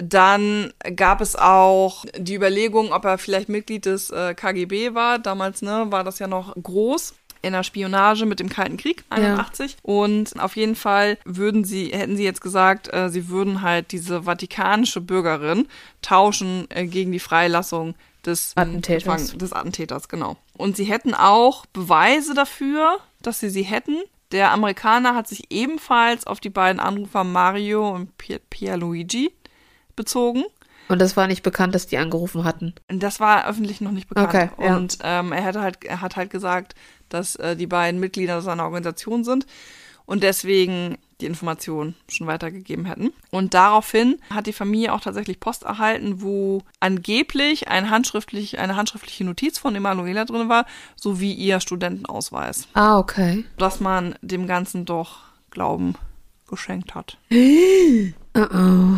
[0.01, 5.17] Dann gab es auch die Überlegung, ob er vielleicht Mitglied des äh, KGB war.
[5.17, 7.13] Damals ne, war das ja noch groß
[7.47, 12.17] in der Spionage mit dem Kalten Krieg 81 und auf jeden Fall würden sie hätten
[12.17, 15.67] sie jetzt gesagt, äh, sie würden halt diese vatikanische Bürgerin
[16.01, 19.37] tauschen äh, gegen die Freilassung des Attentäters.
[19.37, 20.37] Des Attentäters, genau.
[20.55, 23.97] Und sie hätten auch Beweise dafür, dass sie sie hätten.
[24.31, 29.31] Der Amerikaner hat sich ebenfalls auf die beiden Anrufer Mario und Pier Pierluigi
[29.95, 30.43] bezogen.
[30.89, 32.73] Und das war nicht bekannt, dass die angerufen hatten.
[32.87, 34.29] Das war öffentlich noch nicht bekannt.
[34.29, 34.75] Okay, ja.
[34.75, 36.75] Und ähm, er, hätte halt, er hat halt gesagt,
[37.09, 39.45] dass äh, die beiden Mitglieder seiner Organisation sind
[40.05, 43.11] und deswegen die Informationen schon weitergegeben hätten.
[43.31, 49.25] Und daraufhin hat die Familie auch tatsächlich Post erhalten, wo angeblich ein handschriftlich, eine handschriftliche
[49.25, 50.65] Notiz von Emanuela drin war,
[50.95, 52.67] sowie ihr Studentenausweis.
[52.73, 53.45] Ah, okay.
[53.57, 55.19] Dass man dem Ganzen doch
[55.51, 55.95] glauben
[56.47, 57.17] geschenkt hat.
[58.39, 58.97] Oh oh.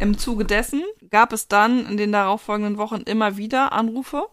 [0.00, 4.26] Im Zuge dessen gab es dann in den darauffolgenden Wochen immer wieder Anrufe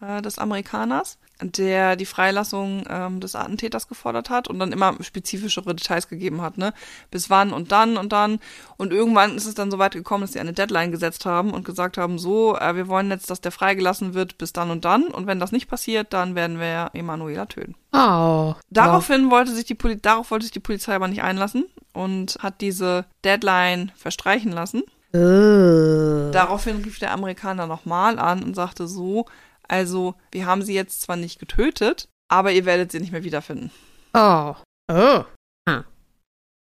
[0.00, 5.74] äh, des Amerikaners, der die Freilassung ähm, des Attentäters gefordert hat und dann immer spezifischere
[5.74, 6.72] Details gegeben hat, ne?
[7.10, 8.38] Bis wann und dann und dann.
[8.76, 11.64] Und irgendwann ist es dann so weit gekommen, dass sie eine Deadline gesetzt haben und
[11.64, 15.04] gesagt haben, so, äh, wir wollen jetzt, dass der freigelassen wird bis dann und dann.
[15.04, 17.74] Und wenn das nicht passiert, dann werden wir Emanuela töten.
[17.92, 18.54] Oh.
[18.70, 22.60] Daraufhin wollte sich die Poli darauf wollte sich die Polizei aber nicht einlassen und hat
[22.60, 24.82] diese Deadline verstreichen lassen.
[25.12, 26.32] Wow.
[26.32, 29.26] Daraufhin rief der Amerikaner nochmal an und sagte so,
[29.68, 33.70] also wir haben sie jetzt zwar nicht getötet, aber ihr werdet sie nicht mehr wiederfinden.
[34.12, 34.54] Oh.
[34.90, 35.24] Oh.
[35.66, 35.84] Ah.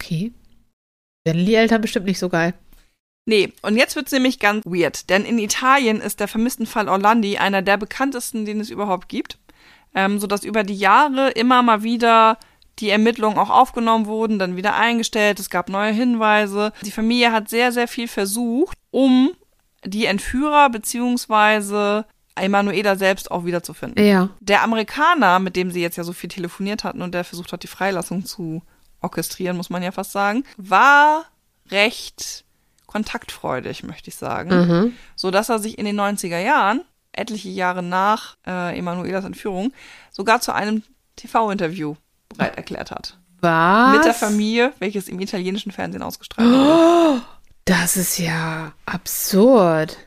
[0.01, 0.33] Okay.
[1.25, 2.55] Werden die Eltern bestimmt nicht so geil.
[3.29, 7.39] Nee, und jetzt wird's nämlich ganz weird, denn in Italien ist der vermissten Fall Orlandi
[7.39, 9.39] einer der bekanntesten, den es überhaupt gibt,
[9.95, 12.39] ähm, sodass über die Jahre immer mal wieder
[12.79, 16.73] die Ermittlungen auch aufgenommen wurden, dann wieder eingestellt, es gab neue Hinweise.
[16.83, 19.31] Die Familie hat sehr, sehr viel versucht, um
[19.85, 24.05] die Entführer beziehungsweise Emanuela selbst auch wiederzufinden.
[24.05, 24.29] Ja.
[24.41, 27.63] Der Amerikaner, mit dem sie jetzt ja so viel telefoniert hatten und der versucht hat,
[27.63, 28.63] die Freilassung zu
[29.01, 31.25] orchestrieren, muss man ja fast sagen, war
[31.71, 32.45] recht
[32.87, 34.51] kontaktfreudig, möchte ich sagen.
[34.51, 34.93] Mhm.
[35.17, 39.73] So dass er sich in den 90er Jahren, etliche Jahre nach äh, Emanuelas Entführung,
[40.11, 40.83] sogar zu einem
[41.17, 41.97] TV-Interview
[42.29, 43.19] bereit erklärt hat.
[43.41, 43.97] Was?
[43.97, 47.21] Mit der Familie, welches im italienischen Fernsehen ausgestrahlt wurde.
[47.21, 47.21] Oh,
[47.65, 49.99] das ist ja absurd.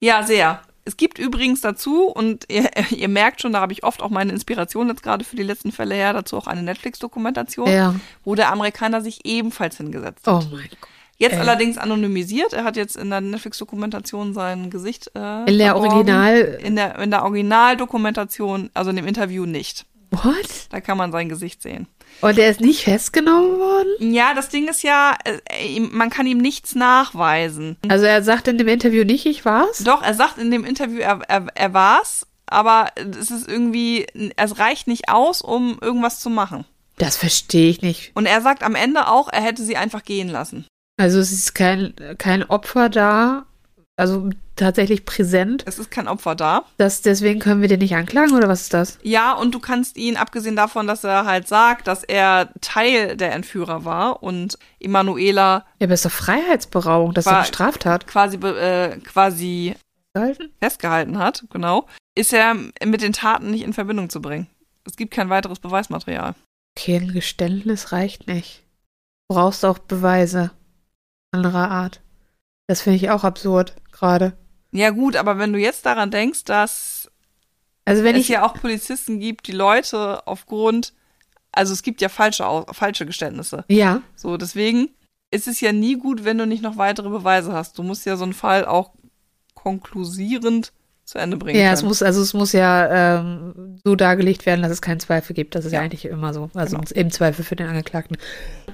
[0.00, 0.62] Ja, sehr.
[0.90, 4.32] Es gibt übrigens dazu, und ihr, ihr merkt schon, da habe ich oft auch meine
[4.32, 7.94] Inspiration jetzt gerade für die letzten Fälle her, dazu auch eine Netflix-Dokumentation, Ja.
[8.24, 10.50] wo der Amerikaner sich ebenfalls hingesetzt Oh hat.
[10.50, 10.88] mein Gott.
[11.16, 11.38] Jetzt Äh.
[11.40, 12.52] allerdings anonymisiert.
[12.54, 15.92] Er hat jetzt in der Netflix-Dokumentation sein Gesicht äh, In der verborgen.
[15.94, 16.58] Original.
[16.64, 19.86] In der, in der Originaldokumentation, also in dem Interview nicht.
[20.10, 20.66] What?
[20.70, 21.86] Da kann man sein Gesicht sehen.
[22.20, 24.12] Und er ist nicht festgenommen worden?
[24.12, 27.76] Ja, das Ding ist ja, äh, man kann ihm nichts nachweisen.
[27.88, 29.78] Also er sagt in dem Interview nicht, ich war's?
[29.78, 34.58] Doch, er sagt in dem Interview, er, er, er war's, aber es ist irgendwie, es
[34.58, 36.64] reicht nicht aus, um irgendwas zu machen.
[36.98, 38.12] Das verstehe ich nicht.
[38.14, 40.66] Und er sagt am Ende auch, er hätte sie einfach gehen lassen.
[40.98, 43.46] Also es ist kein, kein Opfer da,
[44.00, 45.62] also tatsächlich präsent.
[45.66, 46.64] Es ist kein Opfer da.
[46.78, 48.98] Das, deswegen können wir den nicht anklagen oder was ist das?
[49.02, 53.32] Ja, und du kannst ihn, abgesehen davon, dass er halt sagt, dass er Teil der
[53.32, 58.06] Entführer war und Emanuela Ja, aber ist doch Freiheitsberaubung, das ist eine Straftat.
[58.06, 59.74] quasi, äh, quasi
[60.14, 60.50] Gehalten?
[60.60, 64.48] festgehalten hat, genau, ist er mit den Taten nicht in Verbindung zu bringen.
[64.84, 66.34] Es gibt kein weiteres Beweismaterial.
[66.76, 68.62] Okay, ein Geständnis reicht nicht.
[69.28, 70.50] Du brauchst auch Beweise
[71.32, 72.00] anderer Art.
[72.66, 74.32] Das finde ich auch absurd, gerade.
[74.72, 77.10] Ja gut, aber wenn du jetzt daran denkst, dass
[77.84, 80.92] Also wenn es ich, ja auch Polizisten gibt, die Leute aufgrund,
[81.52, 83.64] also es gibt ja falsche, falsche Geständnisse.
[83.68, 84.88] ja, So, deswegen
[85.32, 87.78] ist es ja nie gut, wenn du nicht noch weitere Beweise hast.
[87.78, 88.90] Du musst ja so einen Fall auch
[89.54, 90.72] konklusierend
[91.04, 91.74] zu Ende bringen ja, können.
[91.74, 95.54] es muss, also es muss ja ähm, so dargelegt werden, dass es keinen Zweifel gibt.
[95.54, 95.84] Das ist ja, Ja.
[95.84, 96.50] eigentlich immer so.
[96.54, 96.90] Also Genau.
[96.94, 98.16] im Zweifel für den Angeklagten.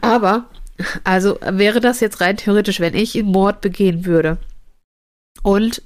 [0.02, 0.46] Aber,
[1.04, 4.36] also wäre das jetzt rein theoretisch, wenn ich einen Mord begehen würde
[5.46, 5.80] und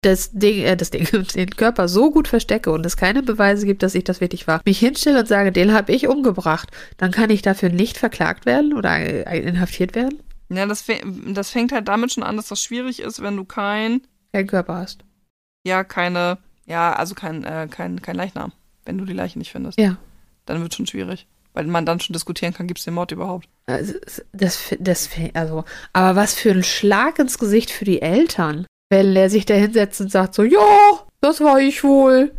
[0.00, 3.82] das Ding, äh, das Ding, den Körper so gut verstecke und es keine Beweise gibt,
[3.82, 7.30] dass ich das wirklich war, mich hinstelle und sage, den habe ich umgebracht, dann kann
[7.30, 8.98] ich dafür nicht verklagt werden oder
[9.32, 10.18] inhaftiert werden?
[10.48, 10.84] Ja, das,
[11.28, 14.76] das fängt halt damit schon an, dass das schwierig ist, wenn du kein, Keinen Körper
[14.76, 15.04] hast.
[15.66, 18.52] ja, keine, ja, also kein, äh, kein, kein Leichnam.
[18.84, 19.78] Wenn du die Leiche nicht findest.
[19.78, 19.96] Ja.
[20.46, 21.26] Dann wird schon schwierig.
[21.52, 23.46] Weil man dann schon diskutieren kann, gibt es den Mord überhaupt.
[23.66, 23.94] Also,
[24.32, 29.30] das, das, also, aber was für ein Schlag ins Gesicht für die Eltern, wenn er
[29.30, 30.60] sich da hinsetzt und sagt so, ja,
[31.22, 32.32] das war ich wohl,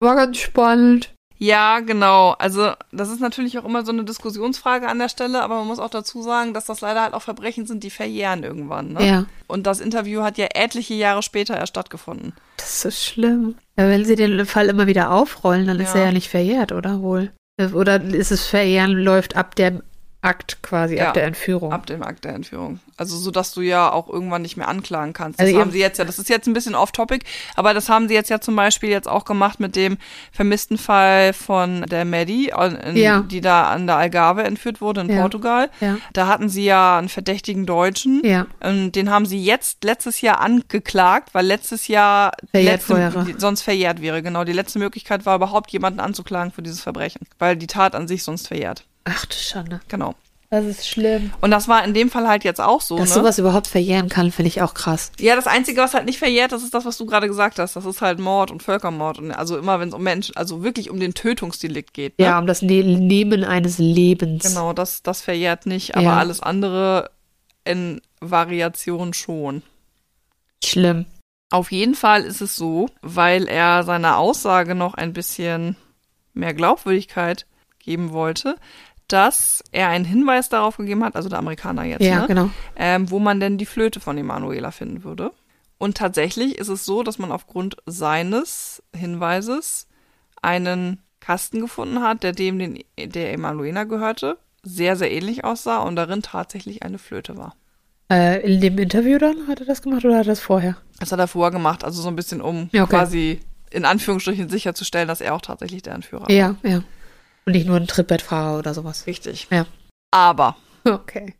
[0.00, 1.12] war ganz spannend.
[1.38, 2.36] Ja, genau.
[2.38, 5.80] Also, das ist natürlich auch immer so eine Diskussionsfrage an der Stelle, aber man muss
[5.80, 8.92] auch dazu sagen, dass das leider halt auch Verbrechen sind, die verjähren irgendwann.
[8.92, 9.04] Ne?
[9.04, 12.32] Ja, Und das Interview hat ja etliche Jahre später erst stattgefunden.
[12.58, 13.56] das ist schlimm.
[13.76, 16.00] Ja, wenn sie den Fall immer wieder aufrollen, dann ist Ja.
[16.02, 17.32] er ja nicht verjährt, oder wohl?
[17.74, 19.82] Oder ist es Verjähren läuft ab dem
[20.24, 21.72] Akt quasi, Ja, ab der Entführung?
[21.72, 22.78] Ab dem Akt der Entführung.
[22.96, 25.40] Also, so dass du ja auch irgendwann nicht mehr anklagen kannst.
[25.40, 28.06] Das Also haben sie jetzt ja, das ist jetzt ein bisschen off-topic, aber das haben
[28.06, 29.98] sie jetzt ja zum Beispiel jetzt auch gemacht mit dem
[30.30, 33.20] vermissten Fall von der Maddie, äh, Ja.
[33.22, 35.20] die da an der Algarve entführt wurde in Ja.
[35.22, 35.70] Portugal.
[35.80, 35.96] Ja.
[36.12, 38.22] Da hatten sie ja einen verdächtigen Deutschen.
[38.24, 43.62] Ja, Und den haben sie jetzt letztes Jahr angeklagt, weil letztes Jahr Verjährt letzte, sonst
[43.62, 44.22] verjährt wäre.
[44.22, 48.06] Genau, die letzte Möglichkeit war überhaupt jemanden anzuklagen für dieses Verbrechen, weil die Tat an
[48.06, 48.84] sich sonst verjährt.
[49.04, 49.80] Ach du Schande.
[49.88, 50.14] Genau.
[50.52, 51.32] Das ist schlimm.
[51.40, 52.98] Und das war in dem Fall halt jetzt auch so.
[52.98, 53.14] Dass ne?
[53.14, 55.10] sowas überhaupt verjähren kann, finde ich auch krass.
[55.18, 57.74] Ja, das Einzige, was halt nicht verjährt, das ist das, was du gerade gesagt hast.
[57.74, 59.18] Das ist halt Mord und Völkermord.
[59.18, 62.18] Und also immer, wenn es um Menschen, also wirklich um den Tötungsdelikt geht.
[62.18, 62.26] Ne?
[62.26, 64.44] Ja, um das ne Nehmen eines Lebens.
[64.44, 66.18] Genau, das, das verjährt nicht, aber Ja.
[66.18, 67.10] alles andere
[67.64, 69.62] in Variation schon.
[70.62, 71.06] Schlimm.
[71.50, 75.76] Auf jeden Fall ist es so, weil er seiner Aussage noch ein bisschen
[76.34, 77.46] mehr Glaubwürdigkeit
[77.78, 78.56] geben wollte,
[79.08, 82.26] dass er einen Hinweis darauf gegeben hat, also der Amerikaner jetzt, Ja, ne?
[82.26, 82.50] genau.
[82.76, 85.32] ähm, wo man denn die Flöte von Emanuela finden würde.
[85.78, 89.86] Und tatsächlich ist es so, dass man aufgrund seines Hinweises
[90.40, 95.96] einen Kasten gefunden hat, der dem den, der Emanuela gehörte, sehr, sehr ähnlich aussah und
[95.96, 97.54] darin tatsächlich eine Flöte war.
[98.10, 100.76] Äh, in dem Interview dann hat er das gemacht oder hat er das vorher?
[101.00, 102.90] Das hat er vorher gemacht, also so ein bisschen, um Ja, okay.
[102.96, 106.30] quasi in Anführungsstrichen sicherzustellen, dass er auch tatsächlich der Entführer war.
[106.30, 106.82] Ja, ja.
[107.46, 109.06] Und nicht nur ein Trittbettfahrer oder sowas.
[109.06, 109.48] Richtig.
[109.50, 109.66] Ja.
[110.10, 111.34] Aber, Okay.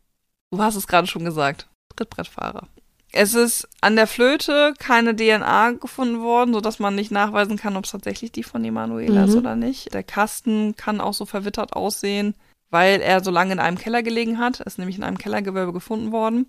[0.51, 2.67] du hast es gerade schon gesagt, Trittbrettfahrer.
[3.11, 7.85] Es ist an der Flöte keine DNA gefunden worden, sodass man nicht nachweisen kann, ob
[7.85, 9.37] es tatsächlich die von Emanuela ist Mhm.
[9.37, 9.93] oder nicht.
[9.93, 12.33] Der Kasten kann auch so verwittert aussehen,
[12.71, 14.61] weil er so lange in einem Keller gelegen hat.
[14.61, 16.47] Er ist nämlich in einem Kellergewölbe gefunden worden.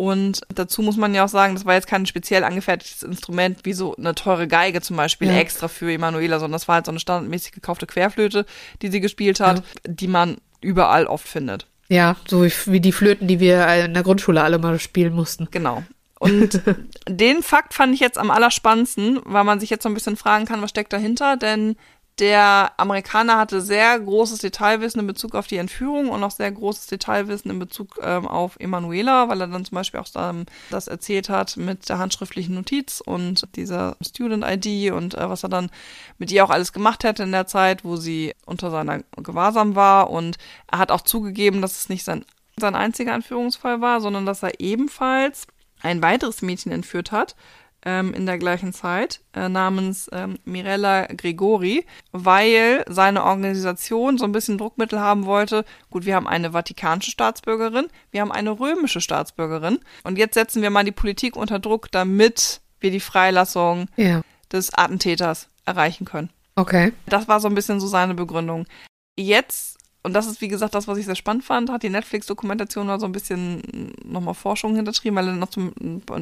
[0.00, 3.74] Und dazu muss man ja auch sagen, das war jetzt kein speziell angefertigtes Instrument, wie
[3.74, 5.34] so eine teure Geige zum Beispiel, Ja.
[5.36, 8.46] extra für Emanuela, sondern das war halt so eine standardmäßig gekaufte Querflöte,
[8.80, 11.66] die sie gespielt hat, die man überall oft findet.
[11.88, 15.48] Ja, so wie, wie die Flöten, die wir in der Grundschule alle mal spielen mussten.
[15.50, 15.82] Genau.
[16.18, 16.62] Und
[17.06, 20.46] den Fakt fand ich jetzt am allerspannendsten, weil man sich jetzt so ein bisschen fragen
[20.46, 21.76] kann, was steckt dahinter, denn
[22.20, 26.86] der Amerikaner hatte sehr großes Detailwissen in Bezug auf die Entführung und auch sehr großes
[26.86, 31.30] Detailwissen in Bezug ähm, auf Emanuela, weil er dann zum Beispiel auch ähm, das erzählt
[31.30, 35.70] hat mit der handschriftlichen Notiz und dieser Student-ID und äh, was er dann
[36.18, 40.10] mit ihr auch alles gemacht hätte in der Zeit, wo sie unter seiner Gewahrsam war.
[40.10, 40.36] Und
[40.70, 44.60] er hat auch zugegeben, dass es nicht sein, sein einziger Entführungsfall war, sondern dass er
[44.60, 45.46] ebenfalls
[45.80, 47.34] ein weiteres Mädchen entführt hat
[47.84, 54.32] ähm, in der gleichen Zeit äh, namens ähm, Mirella Gregori, weil seine Organisation so ein
[54.32, 55.64] bisschen Druckmittel haben wollte.
[55.90, 60.70] Gut, wir haben eine vatikanische Staatsbürgerin, wir haben eine römische Staatsbürgerin und jetzt setzen wir
[60.70, 64.22] mal die Politik unter Druck, damit wir die Freilassung Ja.
[64.52, 66.30] des Attentäters erreichen können.
[66.56, 66.92] Okay.
[67.06, 68.66] Das war so ein bisschen so seine Begründung.
[69.18, 72.86] Jetzt, und das ist wie gesagt das, was ich sehr spannend fand, hat die Netflix-Dokumentation
[72.86, 75.72] mal so ein bisschen nochmal Forschung hintertrieben, weil er noch zum,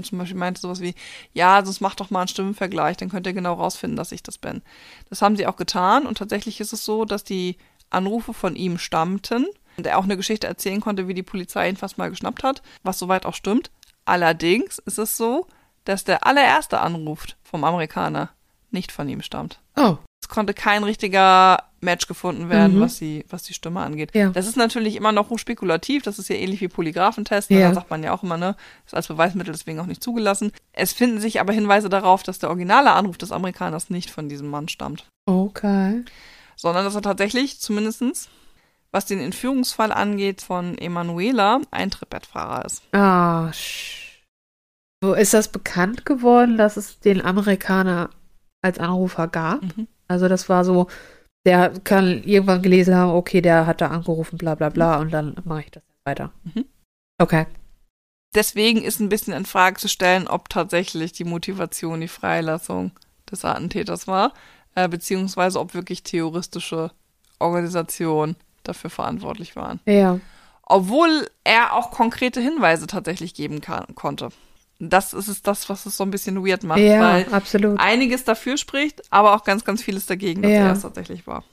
[0.02, 0.94] zum Beispiel meinte sowas wie,
[1.32, 4.36] ja, sonst macht doch mal einen Stimmenvergleich, dann könnt ihr genau rausfinden, dass ich das
[4.36, 4.62] bin.
[5.10, 7.56] Das haben sie auch getan und tatsächlich ist es so, dass die
[7.90, 11.76] Anrufe von ihm stammten und er auch eine Geschichte erzählen konnte, wie die Polizei ihn
[11.76, 13.70] fast mal geschnappt hat, was soweit auch stimmt.
[14.04, 15.46] Allerdings ist es so,
[15.84, 18.30] dass der allererste Anruf vom Amerikaner
[18.70, 19.60] nicht von ihm stammt.
[19.76, 19.98] Oh.
[20.20, 22.80] Es konnte kein richtiger Match gefunden werden, Mhm.
[22.80, 24.14] was, die, was die Stimme angeht.
[24.14, 24.30] Ja.
[24.30, 26.02] Das ist natürlich immer noch hochspekulativ.
[26.02, 27.50] Das ist ja ähnlich wie Polygraphentest.
[27.50, 27.68] Ja.
[27.68, 30.50] Da sagt man ja auch immer, ne, ist als Beweismittel deswegen auch nicht zugelassen.
[30.72, 34.48] Es finden sich aber Hinweise darauf, dass der originale Anruf des Amerikaners nicht von diesem
[34.48, 36.04] Mann stammt, Okay.
[36.56, 38.28] sondern dass er tatsächlich zumindestens,
[38.90, 42.82] was den Entführungsfall angeht, von Emanuela ein Trittbettfahrer ist.
[42.92, 44.06] Ah, sch-
[45.00, 48.10] Wo ist das bekannt geworden, dass es den Amerikaner
[48.62, 49.62] als Anrufer gab?
[49.62, 49.86] Mhm.
[50.08, 50.88] Also das war so,
[51.48, 55.34] der kann irgendwann gelesen haben, okay, der hat da angerufen, bla bla bla, und dann
[55.44, 56.30] mache ich das weiter.
[56.44, 56.66] Mhm.
[57.16, 57.46] Okay.
[58.34, 62.92] Deswegen ist ein bisschen in Frage zu stellen, ob tatsächlich die Motivation die Freilassung
[63.30, 64.34] des Attentäters war,
[64.74, 66.90] äh, beziehungsweise ob wirklich terroristische
[67.38, 69.80] Organisationen dafür verantwortlich waren.
[69.86, 70.20] Ja.
[70.64, 74.28] Obwohl er auch konkrete Hinweise tatsächlich geben kann, konnte.
[74.80, 77.80] Das ist es das, was es so ein bisschen weird macht, Ja, weil absolut.
[77.80, 80.66] einiges dafür spricht, aber auch ganz, ganz vieles dagegen, dass Ja.
[80.66, 81.44] er es tatsächlich war.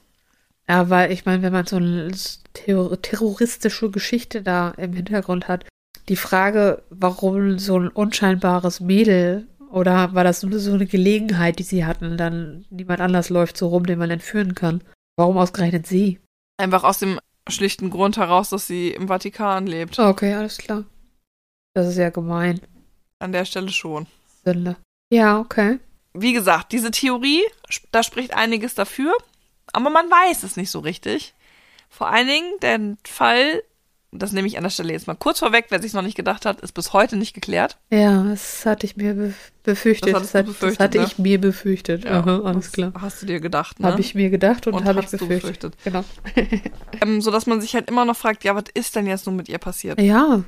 [0.70, 2.12] Ja, weil ich meine, wenn man so eine
[2.54, 5.66] terror terroristische Geschichte da im Hintergrund hat,
[6.10, 11.64] die Frage, warum so ein unscheinbares Mädel oder war das nur so eine Gelegenheit, die
[11.64, 14.84] sie hatten, dann niemand anders läuft so rum, den man entführen kann.
[15.18, 16.20] Warum ausgerechnet sie?
[16.58, 19.98] Einfach aus dem schlichten Grund heraus, dass sie im Vatikan lebt.
[19.98, 20.84] Okay, alles klar.
[21.74, 22.60] Das ist ja gemein.
[23.19, 24.08] An der Stelle schon.
[24.43, 24.75] Sünde.
[25.10, 25.80] Ja, okay.
[26.13, 27.41] wie gesagt, diese Theorie,
[27.91, 29.13] da spricht einiges dafür,
[29.73, 31.34] aber man weiß es nicht so richtig.
[31.89, 33.63] Vor allen Dingen der Fall,
[34.12, 36.45] das nehme ich an der Stelle jetzt mal kurz vorweg, wer sich noch nicht gedacht
[36.45, 37.78] hat, ist bis heute nicht geklärt.
[37.89, 40.13] Ja, das hatte ich mir be befürchtet.
[40.13, 41.06] Das Das, befürchtet, das hatte ne?
[41.06, 42.06] ich mir befürchtet.
[42.06, 42.93] Aha, alles das klar.
[42.99, 43.88] Hast du dir gedacht, ne?
[43.88, 45.75] Habe ich mir gedacht und, Und habe ich du befürchtet.
[45.84, 46.04] Genau.
[47.01, 49.36] ähm, so dass man sich halt immer noch fragt, ja, was ist denn jetzt nun
[49.36, 49.99] mit ihr passiert?
[49.99, 50.43] Ja.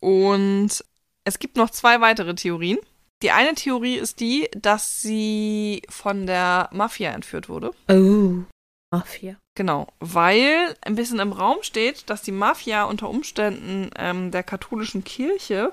[0.00, 0.84] Und
[1.28, 2.78] es gibt noch zwei weitere Theorien.
[3.22, 7.72] Die eine Theorie ist die, dass sie von der Mafia entführt wurde.
[7.88, 8.44] Oh.
[8.90, 9.36] Mafia.
[9.54, 15.04] Genau, weil ein bisschen im Raum steht, dass die Mafia unter Umständen ähm, der katholischen
[15.04, 15.72] Kirche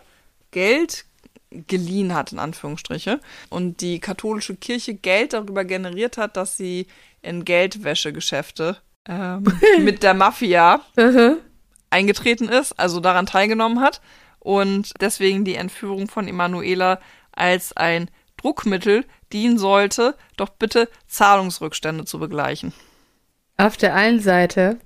[0.51, 1.05] Geld
[1.51, 6.87] geliehen hat, in Anführungsstriche, und die katholische Kirche Geld darüber generiert hat, dass sie
[7.21, 9.45] in Geldwäschegeschäfte ähm,
[9.79, 10.81] mit der Mafia
[11.91, 14.01] eingetreten ist, also daran teilgenommen hat
[14.45, 16.99] und deswegen die Entführung von Emanuela
[17.31, 22.71] als ein Druckmittel dienen sollte, doch bitte Zahlungsrückstände zu begleichen.
[23.57, 24.77] Auf der einen Seite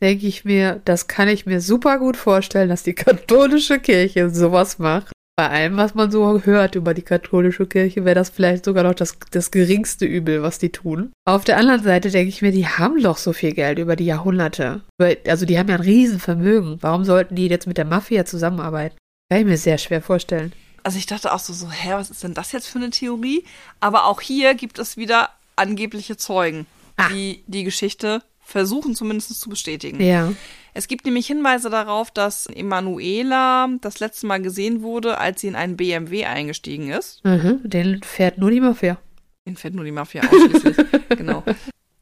[0.00, 4.78] denke ich mir, das kann ich mir super gut vorstellen, dass die katholische Kirche sowas
[4.78, 5.12] macht.
[5.36, 8.94] Bei allem, was man so hört über die katholische Kirche, wäre das vielleicht sogar noch
[8.94, 11.12] das, das geringste Übel, was die tun.
[11.24, 14.06] Auf der anderen Seite denke ich mir, die haben doch so viel Geld über die
[14.06, 14.82] Jahrhunderte.
[15.26, 16.78] Also die haben ja ein Riesenvermögen.
[16.80, 18.96] Warum sollten die jetzt mit der Mafia zusammenarbeiten?
[19.30, 20.52] Kann ich mir sehr schwer vorstellen.
[20.84, 23.44] Also ich dachte auch so, so, hä, was ist denn das jetzt für eine Theorie?
[23.80, 27.08] Aber auch hier gibt es wieder angebliche Zeugen, Ah.
[27.10, 30.00] die die Geschichte versuchen zumindest zu bestätigen.
[30.02, 30.32] Ja.
[30.72, 35.56] Es gibt nämlich Hinweise darauf, dass Emanuela das letzte Mal gesehen wurde, als sie in
[35.56, 37.22] einen BMW eingestiegen ist.
[37.24, 37.60] Mhm.
[37.64, 38.96] Den fährt nur die Mafia.
[39.44, 40.76] In fährt nur die Mafia ausschließlich.
[41.10, 41.44] genau.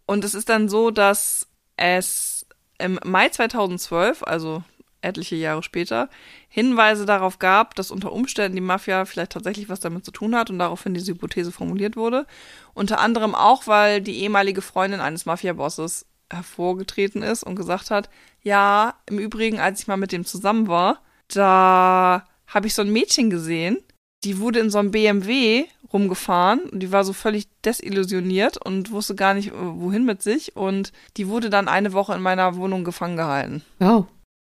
[0.06, 2.46] Und es ist dann so, dass es
[2.78, 4.62] im Mai 2012, also
[5.06, 6.08] etliche Jahre später,
[6.48, 10.50] Hinweise darauf gab, dass unter Umständen die Mafia vielleicht tatsächlich was damit zu tun hat
[10.50, 12.26] und daraufhin diese Hypothese formuliert wurde.
[12.74, 18.10] Unter anderem auch, weil die ehemalige Freundin eines Mafia-Bosses hervorgetreten ist und gesagt hat,
[18.42, 22.92] ja, im Übrigen, als ich mal mit dem zusammen war, da habe ich so ein
[22.92, 23.78] Mädchen gesehen,
[24.24, 29.14] die wurde in so einem BMW rumgefahren und die war so völlig desillusioniert und wusste
[29.14, 32.84] gar nicht, äh, wohin mit sich und die wurde dann eine Woche in meiner Wohnung
[32.84, 33.62] gefangen gehalten.
[33.78, 34.06] Wow.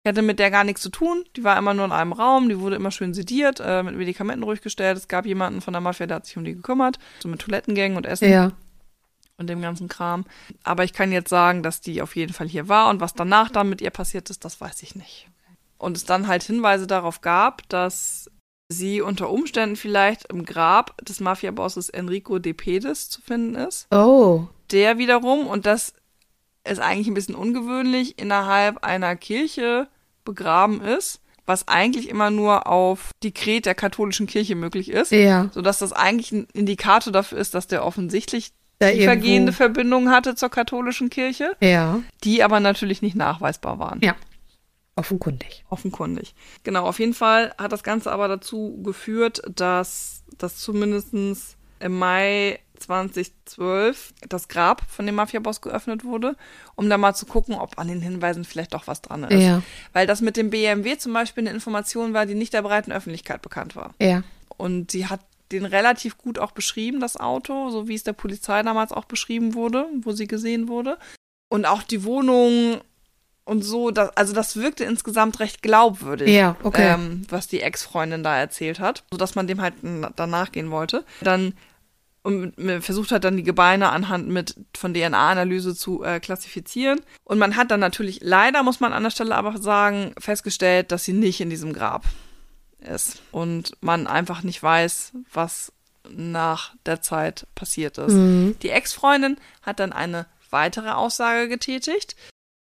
[0.04, 1.26] Ich hatte mit der gar nichts zu tun.
[1.36, 2.48] Die war immer nur in einem Raum.
[2.48, 4.98] Die wurde immer schön sediert, äh, mit Medikamenten ruhig gestellt.
[4.98, 7.00] Es gab jemanden von der Mafia, der hat sich um die gekümmert.
[7.22, 8.52] So mit Toilettengängen und Essen Ja.
[9.38, 10.24] und dem ganzen Kram.
[10.64, 12.90] Aber ich kann jetzt sagen, dass die auf jeden Fall hier war.
[12.90, 15.28] Und was danach dann mit ihr passiert ist, das weiß ich nicht.
[15.78, 18.30] Und es dann halt Hinweise darauf gab, dass
[18.70, 24.48] sie unter Umständen vielleicht im Grab des Mafia-Bosses Enrico De Pedis zu finden ist Oh.
[24.72, 25.94] der wiederum, und das
[26.68, 29.88] ist eigentlich ein bisschen ungewöhnlich, innerhalb einer Kirche
[30.26, 35.50] begraben ist, was eigentlich immer nur auf Dekret der katholischen Kirche möglich ist, Ja.
[35.54, 40.50] sodass das eigentlich ein Indikator dafür ist, dass der offensichtlich Da tiefergehende Verbindungen hatte zur
[40.50, 42.02] katholischen Kirche, Ja.
[42.24, 44.00] die aber natürlich nicht nachweisbar waren.
[44.04, 44.16] Ja.
[44.96, 45.64] Offenkundig.
[45.70, 46.36] Offenkundig.
[46.64, 52.60] Genau, auf jeden Fall hat das Ganze aber dazu geführt, dass das zumindestens im Mai
[52.80, 56.36] 2012 das Grab von dem Mafia-Boss geöffnet wurde,
[56.76, 59.42] um da mal zu gucken, ob an den Hinweisen vielleicht doch was dran ist.
[59.42, 59.62] Ja.
[59.94, 63.42] Weil das mit dem BMW zum Beispiel eine Information war, die nicht der breiten Öffentlichkeit
[63.42, 63.94] bekannt war.
[64.00, 64.24] Ja.
[64.58, 68.62] Und sie hat den relativ gut auch beschrieben, das Auto, so wie es der Polizei
[68.62, 70.98] damals auch beschrieben wurde, wo sie gesehen wurde.
[71.50, 72.82] Und auch die Wohnung
[73.46, 76.94] und so, das, also das wirkte insgesamt recht glaubwürdig, Ja, okay.
[76.94, 79.74] ähm, was die Ex-Freundin da erzählt hat, sodass man dem halt
[80.16, 81.04] danach gehen wollte.
[81.22, 81.54] Dann
[82.30, 87.02] und versucht hat dann die Gebeine anhand mit von DNA-Analyse zu äh, klassifizieren.
[87.24, 91.04] Und man hat dann natürlich, leider muss man an der Stelle aber sagen, festgestellt, dass
[91.04, 92.06] sie nicht in diesem Grab
[92.80, 93.22] ist.
[93.32, 95.74] Und man einfach nicht weiß, was
[96.10, 98.14] nach der Zeit passiert ist.
[98.14, 98.56] Mhm.
[98.62, 102.16] Die Ex-Freundin hat dann eine weitere Aussage getätigt.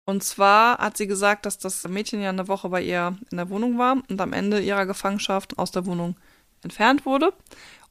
[0.06, 3.50] Und zwar hat sie gesagt, dass das Mädchen ja eine Woche bei ihr in der
[3.50, 6.18] Wohnung war und am Ende ihrer Gefangenschaft aus der Wohnung
[6.62, 7.34] entfernt wurde.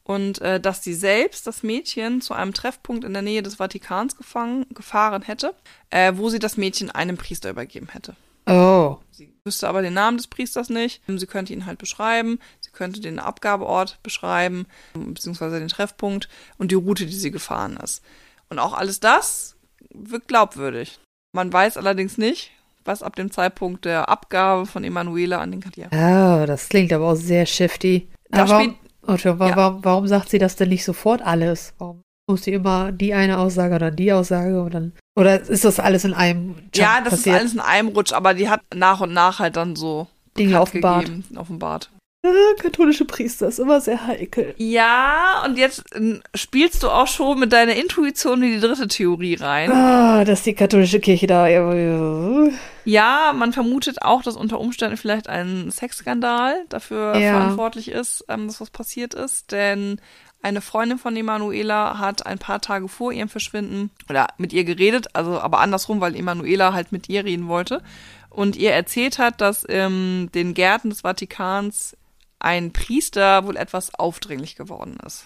[0.05, 4.17] Und äh, dass sie selbst das Mädchen zu einem Treffpunkt in der Nähe des Vatikans
[4.17, 5.53] gefangen, gefahren hätte,
[5.91, 8.15] äh, wo sie das Mädchen einem Priester übergeben hätte.
[8.45, 8.97] Oh.
[9.11, 11.01] Sie wüsste aber den Namen des Priesters nicht.
[11.07, 12.39] Sie könnte ihn halt beschreiben.
[12.59, 18.03] Sie könnte den Abgabeort beschreiben, beziehungsweise den Treffpunkt und die Route, die sie gefahren ist.
[18.49, 19.55] Und auch alles das
[19.93, 20.99] wirkt glaubwürdig.
[21.31, 22.51] Man weiß allerdings nicht,
[22.83, 25.87] was ab dem Zeitpunkt der Abgabe von Emanuela an den Kadir.
[25.93, 28.09] Oh, das klingt aber auch sehr shifty.
[28.29, 29.15] Da Aber spielt- Wa
[29.49, 29.55] Ja.
[29.55, 31.73] warum, warum sagt sie das denn nicht sofort alles?
[31.77, 35.79] Warum muss sie immer die eine Aussage oder die Aussage und dann oder ist das
[35.79, 37.35] alles in einem Jump Ja, das passiert?
[37.35, 40.59] ist alles in einem Rutsch, aber die hat nach und nach halt dann so Dinge
[40.61, 41.05] offenbart.
[41.05, 41.91] gegeben, offenbart.
[42.25, 44.55] Ah, katholische Priester ist immer sehr heikel.
[44.57, 49.35] Ja, und jetzt äh, spielst du auch schon mit deiner Intuition in die dritte Theorie
[49.35, 49.69] rein.
[49.73, 51.47] Ah, dass die katholische Kirche da.
[51.49, 52.49] Ja,
[52.85, 57.31] Ja, man vermutet auch, dass unter Umständen vielleicht ein Sexskandal dafür Ja.
[57.33, 59.51] verantwortlich ist, ähm, dass was passiert ist.
[59.51, 59.99] Denn
[60.41, 65.07] eine Freundin von Emanuela hat ein paar Tage vor ihrem Verschwinden oder mit ihr geredet,
[65.11, 67.81] also aber andersrum, weil Emanuela halt mit ihr reden wollte
[68.29, 71.97] und ihr erzählt hat, dass in den Gärten des Vatikans
[72.43, 75.25] ein Priester wohl etwas aufdringlich geworden ist.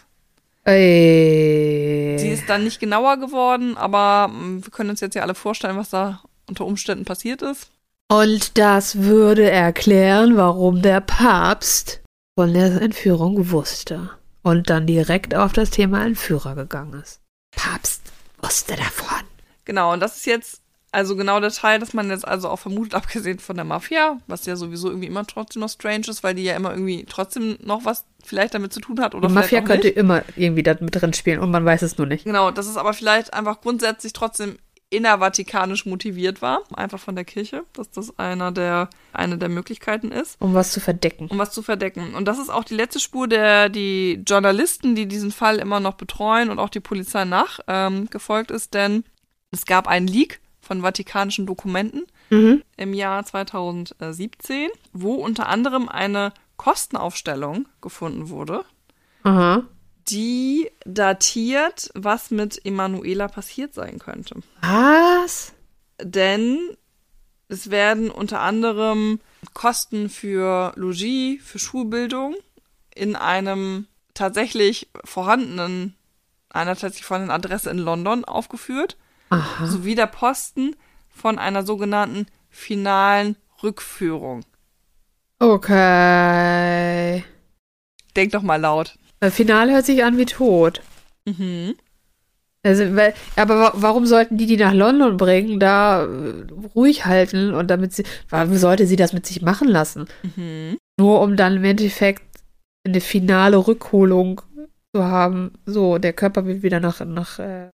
[0.63, 2.17] Ey.
[2.19, 5.77] Sie ist dann nicht genauer geworden, aber mm, wir können uns jetzt ja alle vorstellen,
[5.77, 7.71] was da unter Umständen passiert ist.
[8.09, 12.01] Und das würde erklären, warum der Papst
[12.37, 14.11] von der Entführung wusste
[14.43, 17.21] und dann direkt auf das Thema Entführer gegangen ist.
[17.55, 18.01] Papst
[18.41, 19.25] wusste davon.
[19.65, 20.61] Genau, und das ist jetzt
[20.91, 24.45] also genau der Teil, dass man jetzt also auch vermutet, abgesehen von der Mafia, was
[24.45, 27.85] ja sowieso irgendwie immer trotzdem noch strange ist, weil die ja immer irgendwie trotzdem noch
[27.85, 29.97] was vielleicht damit zu tun hat oder Die Mafia könnte nicht.
[29.97, 32.25] immer irgendwie da mit drin spielen und man weiß es nur nicht.
[32.25, 34.57] Genau, dass es aber vielleicht einfach grundsätzlich trotzdem
[34.89, 40.37] innervatikanisch motiviert war, einfach von der Kirche, dass das einer der, eine der Möglichkeiten ist,
[40.39, 41.27] Um was zu verdecken.
[41.29, 42.13] um was zu verdecken.
[42.15, 45.95] Und das ist auch die letzte Spur, der die Journalisten, die diesen Fall immer noch
[45.95, 49.03] betreuen und auch die Polizei nach ähm, gefolgt ist, denn
[49.51, 52.61] es gab einen Leak von vatikanischen Dokumenten Mhm.
[52.75, 58.65] im Jahr 2017, wo unter anderem eine Kostenaufstellung gefunden wurde,
[59.23, 59.63] Aha.
[60.09, 64.35] die datiert, was mit Emanuela passiert sein könnte.
[64.61, 65.53] Was?
[66.01, 66.59] Denn
[67.47, 69.19] es werden unter anderem
[69.53, 72.35] Kosten für Logis, für Schulbildung
[72.93, 75.95] in einem tatsächlich vorhandenen,
[76.49, 78.97] einer tatsächlich vorhandenen Adresse in London aufgeführt,
[79.29, 79.67] Aha.
[79.67, 80.75] sowie der Posten
[81.09, 84.45] von einer sogenannten finalen Rückführung.
[85.39, 87.23] Okay.
[88.15, 88.97] Denk doch mal laut.
[89.19, 90.81] Das Finale hört sich an wie tot.
[91.25, 91.75] Mhm.
[92.63, 92.83] Also,
[93.35, 97.93] aber wa- warum sollten die die nach London bringen, da äh, ruhig halten und damit
[97.93, 100.07] sie, warum sollte sie das mit sich machen lassen?
[100.35, 100.77] Mhm.
[100.99, 102.23] Nur um dann im Endeffekt
[102.85, 104.41] eine finale Rückholung
[104.93, 105.53] zu haben.
[105.65, 107.69] So, der Körper wird wieder nach, nach äh,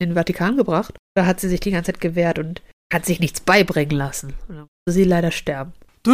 [0.00, 0.94] den Vatikan gebracht.
[1.14, 4.34] Da hat sie sich die ganze Zeit gewehrt und hat sich nichts beibringen lassen.
[4.48, 5.72] Und dann musste sie leider sterben.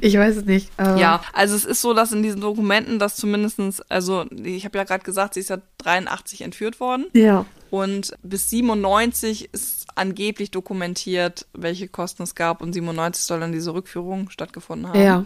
[0.00, 0.70] Ich weiß es nicht.
[0.78, 4.78] Aber Ja, also es ist so, dass in diesen Dokumenten, dass zumindestens, also ich habe
[4.78, 7.44] ja gerade gesagt, sie ist ja 83 entführt worden Ja.
[7.70, 13.74] und bis 97 ist angeblich dokumentiert, welche Kosten es gab und 97 soll dann diese
[13.74, 15.02] Rückführung stattgefunden haben.
[15.02, 15.24] Ja.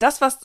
[0.00, 0.40] Das, was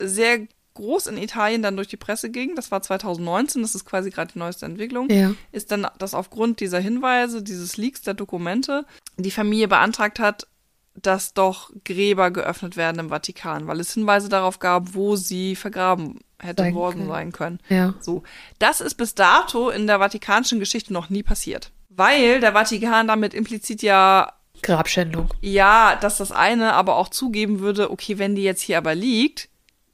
[0.00, 4.10] sehr groß in Italien dann durch die Presse ging, das war 2019, das ist quasi
[4.10, 5.32] gerade die neueste Entwicklung, Ja.
[5.52, 10.46] ist dann, dass aufgrund dieser Hinweise, dieses Leaks der Dokumente, die Familie beantragt hat,
[10.94, 16.20] dass doch Gräber geöffnet werden im Vatikan, weil es Hinweise darauf gab, wo sie vergraben
[16.38, 17.08] hätte Sein worden können.
[17.08, 17.58] sein können.
[17.68, 17.94] Ja.
[18.00, 18.22] So,
[18.58, 21.70] das ist bis dato in der vatikanischen Geschichte noch nie passiert.
[21.90, 25.28] Weil der Vatikan damit implizit ja, Grabschändung.
[25.42, 29.48] ja, dass das eine aber auch zugeben würde, okay, wenn die jetzt hier aber liegt,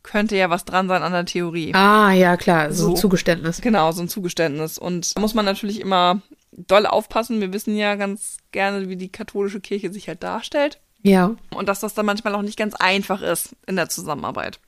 [0.07, 1.75] könnte ja was dran sein an der Theorie.
[1.75, 2.73] Ah, ja, klar.
[2.73, 2.95] So, So.
[2.95, 3.61] Zugeständnis.
[3.61, 4.79] Genau, so ein Zugeständnis.
[4.79, 7.41] Und da muss man natürlich immer doll aufpassen.
[7.41, 10.81] Wir wissen ja ganz gerne, wie die katholische Kirche sich halt darstellt.
[11.03, 11.37] Ja.
[11.51, 14.59] Und dass das dann manchmal auch nicht ganz einfach ist in der Zusammenarbeit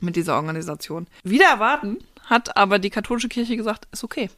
[0.00, 1.08] mit dieser Organisation.
[1.24, 4.30] Wieder erwarten hat aber die katholische Kirche gesagt, ist okay.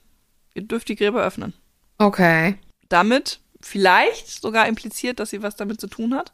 [0.55, 1.53] Ihr dürft die Gräber öffnen.
[1.99, 2.57] Okay.
[2.89, 6.33] Damit vielleicht sogar impliziert, dass sie was damit zu tun hat.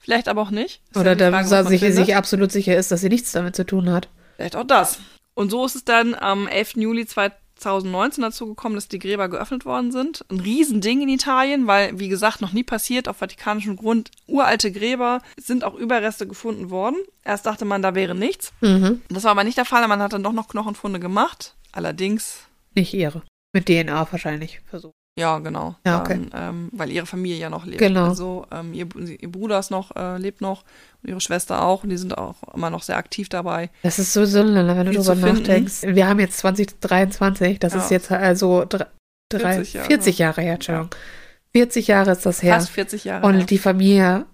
[0.00, 0.80] Vielleicht aber auch nicht.
[0.90, 3.64] Ist Oder ja da Frage, sich, sich absolut sicher ist, dass sie nichts damit zu
[3.64, 4.08] tun hat.
[4.36, 4.98] Vielleicht auch das.
[5.34, 6.76] Und so ist es dann am 11.
[6.76, 10.24] Juli 2019 dazu gekommen, dass die Gräber geöffnet worden sind.
[10.30, 14.10] Ein Riesending in Italien, weil, wie gesagt, noch nie passiert auf vatikanischem Grund.
[14.26, 16.96] Uralte Gräber sind auch Überreste gefunden worden.
[17.22, 18.52] Erst dachte man, da wäre nichts.
[18.62, 19.02] Mhm.
[19.10, 19.86] Das war aber nicht der Fall.
[19.86, 21.54] Man hat dann doch noch Knochenfunde gemacht.
[21.72, 23.22] Allerdings, Nicht ihre.
[23.52, 24.94] Mit DNA wahrscheinlich versucht.
[25.18, 25.74] Ja, genau.
[25.86, 26.28] Ja, okay.
[26.30, 27.78] Dann, ähm, weil ihre Familie ja noch lebt.
[27.78, 28.08] Genau.
[28.08, 30.64] Also ähm, ihr, ihr Bruder ist noch, äh, lebt noch
[31.02, 31.82] und ihre Schwester auch.
[31.84, 33.70] Und die sind auch immer noch sehr aktiv dabei.
[33.82, 35.20] Das ist so Sünde, wenn du finden.
[35.20, 35.82] nachdenkst.
[35.82, 37.80] Wir haben jetzt 2023, das Ja.
[37.80, 38.86] ist jetzt also drei,
[39.32, 39.74] 40 40 Jahre.
[39.74, 40.90] Jahre, 40 Jahre her, Entschuldigung.
[41.52, 42.54] 40 Jahre ist das her.
[42.54, 43.26] Fast 40 Jahre.
[43.26, 43.44] Und her.
[43.46, 44.26] die Familie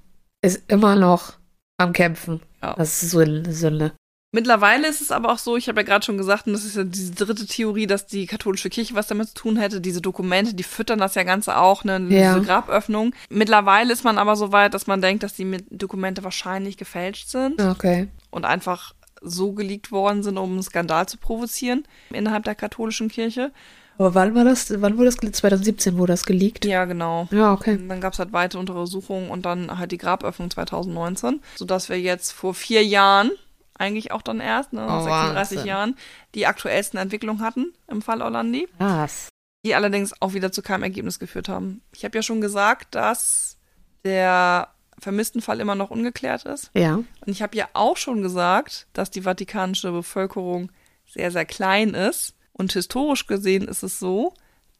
[0.43, 1.33] ist immer noch
[1.79, 2.41] am Kämpfen.
[2.63, 2.75] Ja.
[2.77, 3.93] Das ist so eine Sünde.
[4.37, 6.77] Mittlerweile ist es aber auch so, ich habe ja gerade schon gesagt, und das ist
[6.77, 9.81] ja diese dritte Theorie, dass die katholische Kirche was damit zu tun hätte.
[9.81, 11.99] Diese Dokumente, die füttern das ja Ganze auch, ne?
[12.03, 12.39] Diese Ja.
[12.39, 13.15] Graböffnung.
[13.31, 17.59] Mittlerweile ist man aber so weit, dass man denkt, dass die Dokumente wahrscheinlich gefälscht sind
[17.63, 18.09] Okay.
[18.31, 23.53] und einfach so geleakt worden sind, um einen Skandal zu provozieren innerhalb der katholischen Kirche.
[23.97, 24.71] Aber wann war das?
[24.83, 25.19] Wann wurde das?
[25.19, 26.67] gele- 2017 wurde das geleakt?
[26.67, 27.27] Ja, genau.
[27.31, 27.77] Ja, okay.
[27.77, 31.99] Und Dann gab es halt weitere Untersuchungen und dann halt die Graböffnung 2019, sodass wir
[31.99, 33.31] jetzt vor vier Jahren,
[33.79, 35.69] eigentlich auch dann erst, ne, nach Oh, 36 Wahnsinn.
[35.69, 35.97] Jahren,
[36.35, 39.29] die aktuellsten Entwicklungen hatten im Fall Orlandi, Was?
[39.65, 41.83] die allerdings auch wieder zu keinem Ergebnis geführt haben.
[41.95, 43.59] Ich habe ja schon gesagt, dass
[44.05, 44.69] der
[44.99, 46.71] Vermisstenfall immer noch ungeklärt ist.
[46.75, 46.95] Ja.
[46.95, 50.71] Und ich habe ja auch schon gesagt, dass die vatikanische Bevölkerung
[51.07, 52.35] sehr, sehr klein ist.
[52.53, 54.33] Und historisch gesehen ist es so,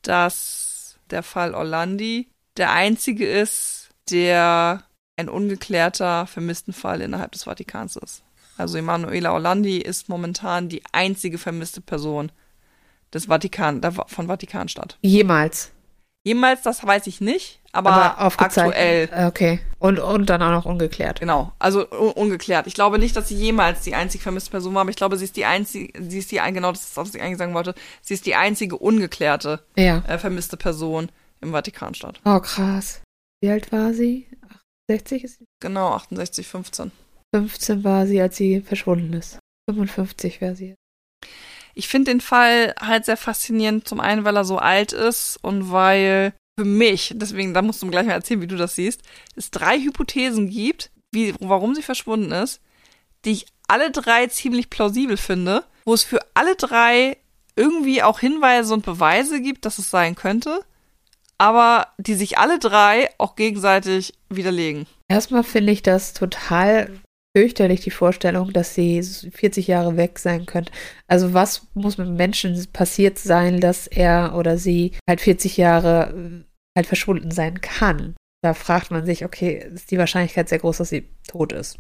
[0.03, 4.85] dass der Fall Orlandi der einzige ist, der
[5.19, 8.23] ein ungeklärter Vermisstenfall innerhalb des Vatikans ist.
[8.57, 12.33] Also Emanuela Orlandi ist momentan die einzige vermisste Person
[13.13, 14.99] des Vatikan, von Vatikanstadt.
[15.03, 15.71] Jemals.
[16.25, 19.09] Jemals, das weiß ich nicht, aber, Aber aktuell.
[19.29, 19.61] Okay.
[19.79, 21.21] Und, und dann auch noch ungeklärt.
[21.21, 22.67] Genau, also un ungeklärt.
[22.67, 25.25] Ich glaube nicht, dass sie jemals die einzig vermisste Person war, aber ich glaube, sie
[25.25, 28.15] ist die einzige, sie ist die, genau das ist, was ich eigentlich sagen wollte, sie
[28.15, 30.03] ist die einzige ungeklärte Ja.
[30.09, 32.21] äh, vermisste Person im Vatikanstadt.
[32.25, 33.03] Oh, krass.
[33.41, 34.27] Wie alt war sie?
[34.89, 35.45] 68 ist sie?
[35.61, 36.91] Genau, 68, 15.
[37.43, 39.39] 15 war sie, als sie verschwunden ist.
[39.71, 40.75] 55 wäre sie.
[41.75, 45.71] Ich finde den Fall halt sehr faszinierend, zum einen, weil er so alt ist und
[45.71, 49.03] weil für mich, deswegen, da musst du mir gleich mal erzählen, wie du das siehst,
[49.35, 52.61] es drei Hypothesen gibt, wie, warum sie verschwunden ist,
[53.25, 57.19] die ich alle drei ziemlich plausibel finde, wo es für alle drei
[57.57, 60.65] irgendwie auch Hinweise und Beweise gibt, dass es sein könnte,
[61.37, 64.87] aber die sich alle drei auch gegenseitig widerlegen.
[65.09, 66.91] Erstmal finde ich das total
[67.37, 70.73] fürchterlich, die Vorstellung, dass sie 40 Jahre weg sein könnte.
[71.07, 76.45] Also was muss mit Menschen passiert sein, dass er oder sie halt 40 Jahre äh,
[76.79, 78.15] halt verschwunden sein kann?
[78.43, 81.79] Da fragt man sich, okay, ist die Wahrscheinlichkeit sehr groß, dass sie tot ist?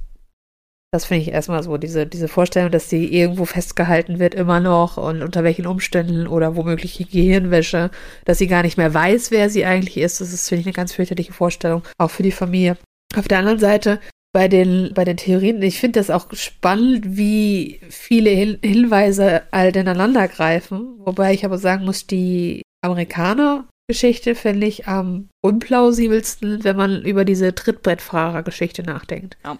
[0.92, 4.98] Das finde ich erstmal so, diese, diese Vorstellung, dass sie irgendwo festgehalten wird, immer noch
[4.98, 7.90] und unter welchen Umständen oder womöglich Gehirnwäsche,
[8.26, 10.20] dass sie gar nicht mehr weiß, wer sie eigentlich ist.
[10.20, 12.76] Das ist, finde ich, eine ganz fürchterliche Vorstellung, auch für die Familie.
[13.16, 14.00] Auf der anderen Seite,
[14.32, 19.76] bei den, bei den Theorien, ich finde das auch spannend, wie viele Hin Hinweise halt
[19.76, 20.94] ineinander greifen.
[20.98, 27.54] Wobei ich aber sagen muss, die Amerikaner-Geschichte finde ich am unplausibelsten, wenn man über diese
[27.54, 29.38] Trittbrettfahrer-Geschichte nachdenkt.
[29.44, 29.58] Ja.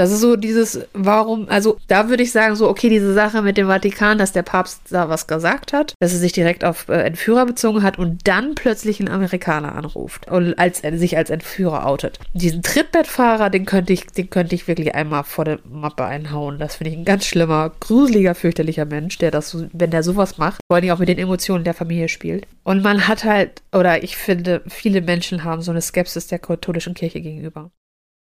[0.00, 3.56] Das ist so dieses, warum, also da würde ich sagen, so, okay, diese Sache mit
[3.56, 7.02] dem Vatikan, dass der Papst da was gesagt hat, dass er sich direkt auf äh,
[7.02, 11.84] Entführer bezogen hat und dann plötzlich einen Amerikaner anruft und als, äh, sich als Entführer
[11.84, 12.20] outet.
[12.32, 16.60] Diesen Trittbettfahrer, den könnte ich, den könnte ich wirklich einmal vor der Mappe einhauen.
[16.60, 20.60] Das finde ich ein ganz schlimmer, gruseliger, fürchterlicher Mensch, der das, wenn der sowas macht,
[20.70, 22.46] vor allem auch mit den Emotionen der Familie spielt.
[22.62, 26.94] Und man hat halt, oder ich finde, viele Menschen haben so eine Skepsis der katholischen
[26.94, 27.72] Kirche gegenüber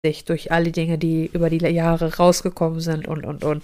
[0.05, 3.63] sich durch all die Dinge, die über die Jahre rausgekommen sind und, und, und.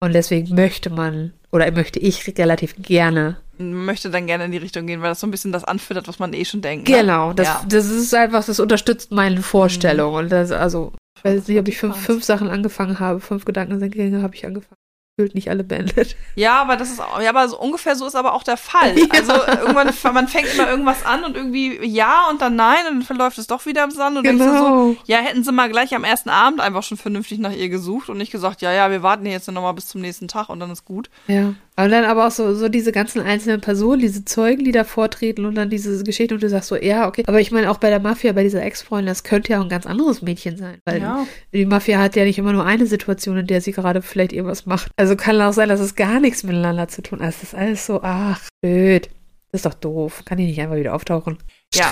[0.00, 3.38] Und deswegen möchte man, oder möchte ich relativ gerne.
[3.58, 6.18] Möchte dann gerne in die Richtung gehen, weil das so ein bisschen das anfüttert, was
[6.18, 6.88] man eh schon denkt.
[6.88, 6.96] Ne?
[6.98, 7.64] Genau, das, Ja.
[7.68, 10.14] das ist einfach, das unterstützt meine Vorstellung.
[10.14, 14.22] Und das, also, ich weiß nicht, ob ich fünf, fünf Sachen angefangen habe, fünf Gedankengänge
[14.22, 14.73] habe ich angefangen.
[15.16, 16.16] Gefühlt nicht alle beendet.
[16.34, 18.96] Ja, aber das ist ja, aber so ungefähr so ist aber auch der Fall.
[18.98, 19.06] Ja.
[19.12, 23.02] Also irgendwann, man fängt immer irgendwas an und irgendwie ja und dann nein und dann
[23.02, 24.92] verläuft es doch wieder im Sand und denkst Genau.
[24.92, 28.08] so, ja, hätten sie mal gleich am ersten Abend einfach schon vernünftig nach ihr gesucht
[28.08, 30.48] und nicht gesagt, ja, ja, wir warten hier jetzt noch mal bis zum nächsten Tag
[30.48, 31.10] und dann ist gut.
[31.28, 31.54] Ja.
[31.76, 35.44] Aber dann aber auch so, so diese ganzen einzelnen Personen, diese Zeugen, die da vortreten
[35.44, 37.24] und dann diese Geschichte und du sagst so, ja, okay.
[37.26, 39.68] Aber ich meine auch bei der Mafia, bei dieser Ex-Freundin, das könnte ja auch ein
[39.68, 40.78] ganz anderes Mädchen sein.
[40.84, 41.26] Weil Ja.
[41.52, 44.66] die Mafia hat ja nicht immer nur eine Situation, in der sie gerade vielleicht irgendwas
[44.66, 44.92] macht.
[44.96, 47.30] Also kann auch sein, dass es gar nichts miteinander zu tun hat.
[47.30, 49.08] Es ist alles so, ach, blöd.
[49.50, 50.22] Das ist doch doof.
[50.24, 51.38] Kann die nicht einfach wieder auftauchen?
[51.74, 51.90] Ja.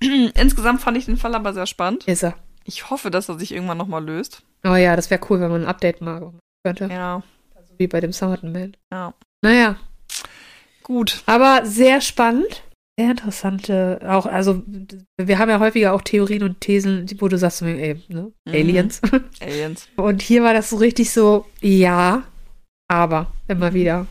[0.34, 2.06] Insgesamt fand ich den Fall aber sehr spannend.
[2.06, 2.34] Ist er.
[2.64, 4.42] Ich hoffe, dass er sich irgendwann noch mal löst.
[4.64, 6.88] Oh ja, das wäre cool, wenn man ein Update machen könnte.
[6.90, 7.22] Ja,
[7.78, 8.76] Wie bei dem Somerton Man.
[8.92, 9.14] ja.
[9.42, 9.76] Naja,
[10.84, 11.22] Gut.
[11.26, 12.62] Aber sehr spannend.
[12.96, 14.62] Sehr interessante, auch, also
[15.16, 18.30] wir haben ja häufiger auch Theorien und Thesen, wo du sagst, ey, ne?
[18.44, 18.52] Mhm.
[18.52, 19.00] Aliens.
[19.40, 19.88] Aliens.
[19.96, 22.22] Und hier war das so richtig so, ja,
[22.86, 24.06] aber immer wieder.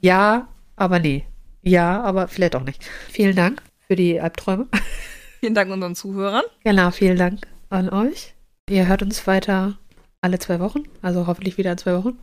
[0.00, 0.46] Ja,
[0.76, 1.24] aber nee.
[1.62, 2.88] Ja, aber vielleicht auch nicht.
[3.10, 4.68] Vielen Dank für die Albträume.
[5.40, 6.44] Vielen Dank unseren Zuhörern.
[6.62, 7.40] Genau, vielen Dank
[7.70, 8.34] an euch.
[8.68, 9.78] Ihr hört uns weiter
[10.20, 12.18] alle zwei Wochen, also hoffentlich wieder in zwei Wochen.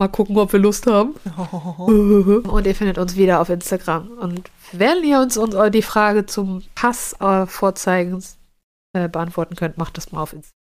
[0.00, 1.14] Mal gucken, ob wir Lust haben.
[2.48, 4.08] Und ihr findet uns wieder auf Instagram.
[4.18, 8.24] Und wenn ihr uns, uns die Frage zum Pass äh, vorzeigen
[8.94, 10.60] äh, beantworten könnt, macht das mal auf Instagram.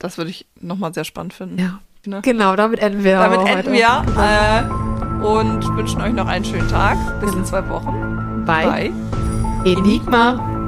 [0.00, 1.58] Das würde ich noch mal sehr spannend finden.
[1.58, 1.80] Ja.
[2.06, 2.22] Ne?
[2.22, 3.18] Genau, damit enden wir.
[3.18, 3.50] Damit heute.
[3.50, 6.96] enden wir äh, und wünschen euch noch einen schönen Tag.
[7.20, 8.44] Bis in zwei Wochen.
[8.46, 8.90] Bye.
[8.90, 8.92] Bye.
[9.66, 10.59] Enigma.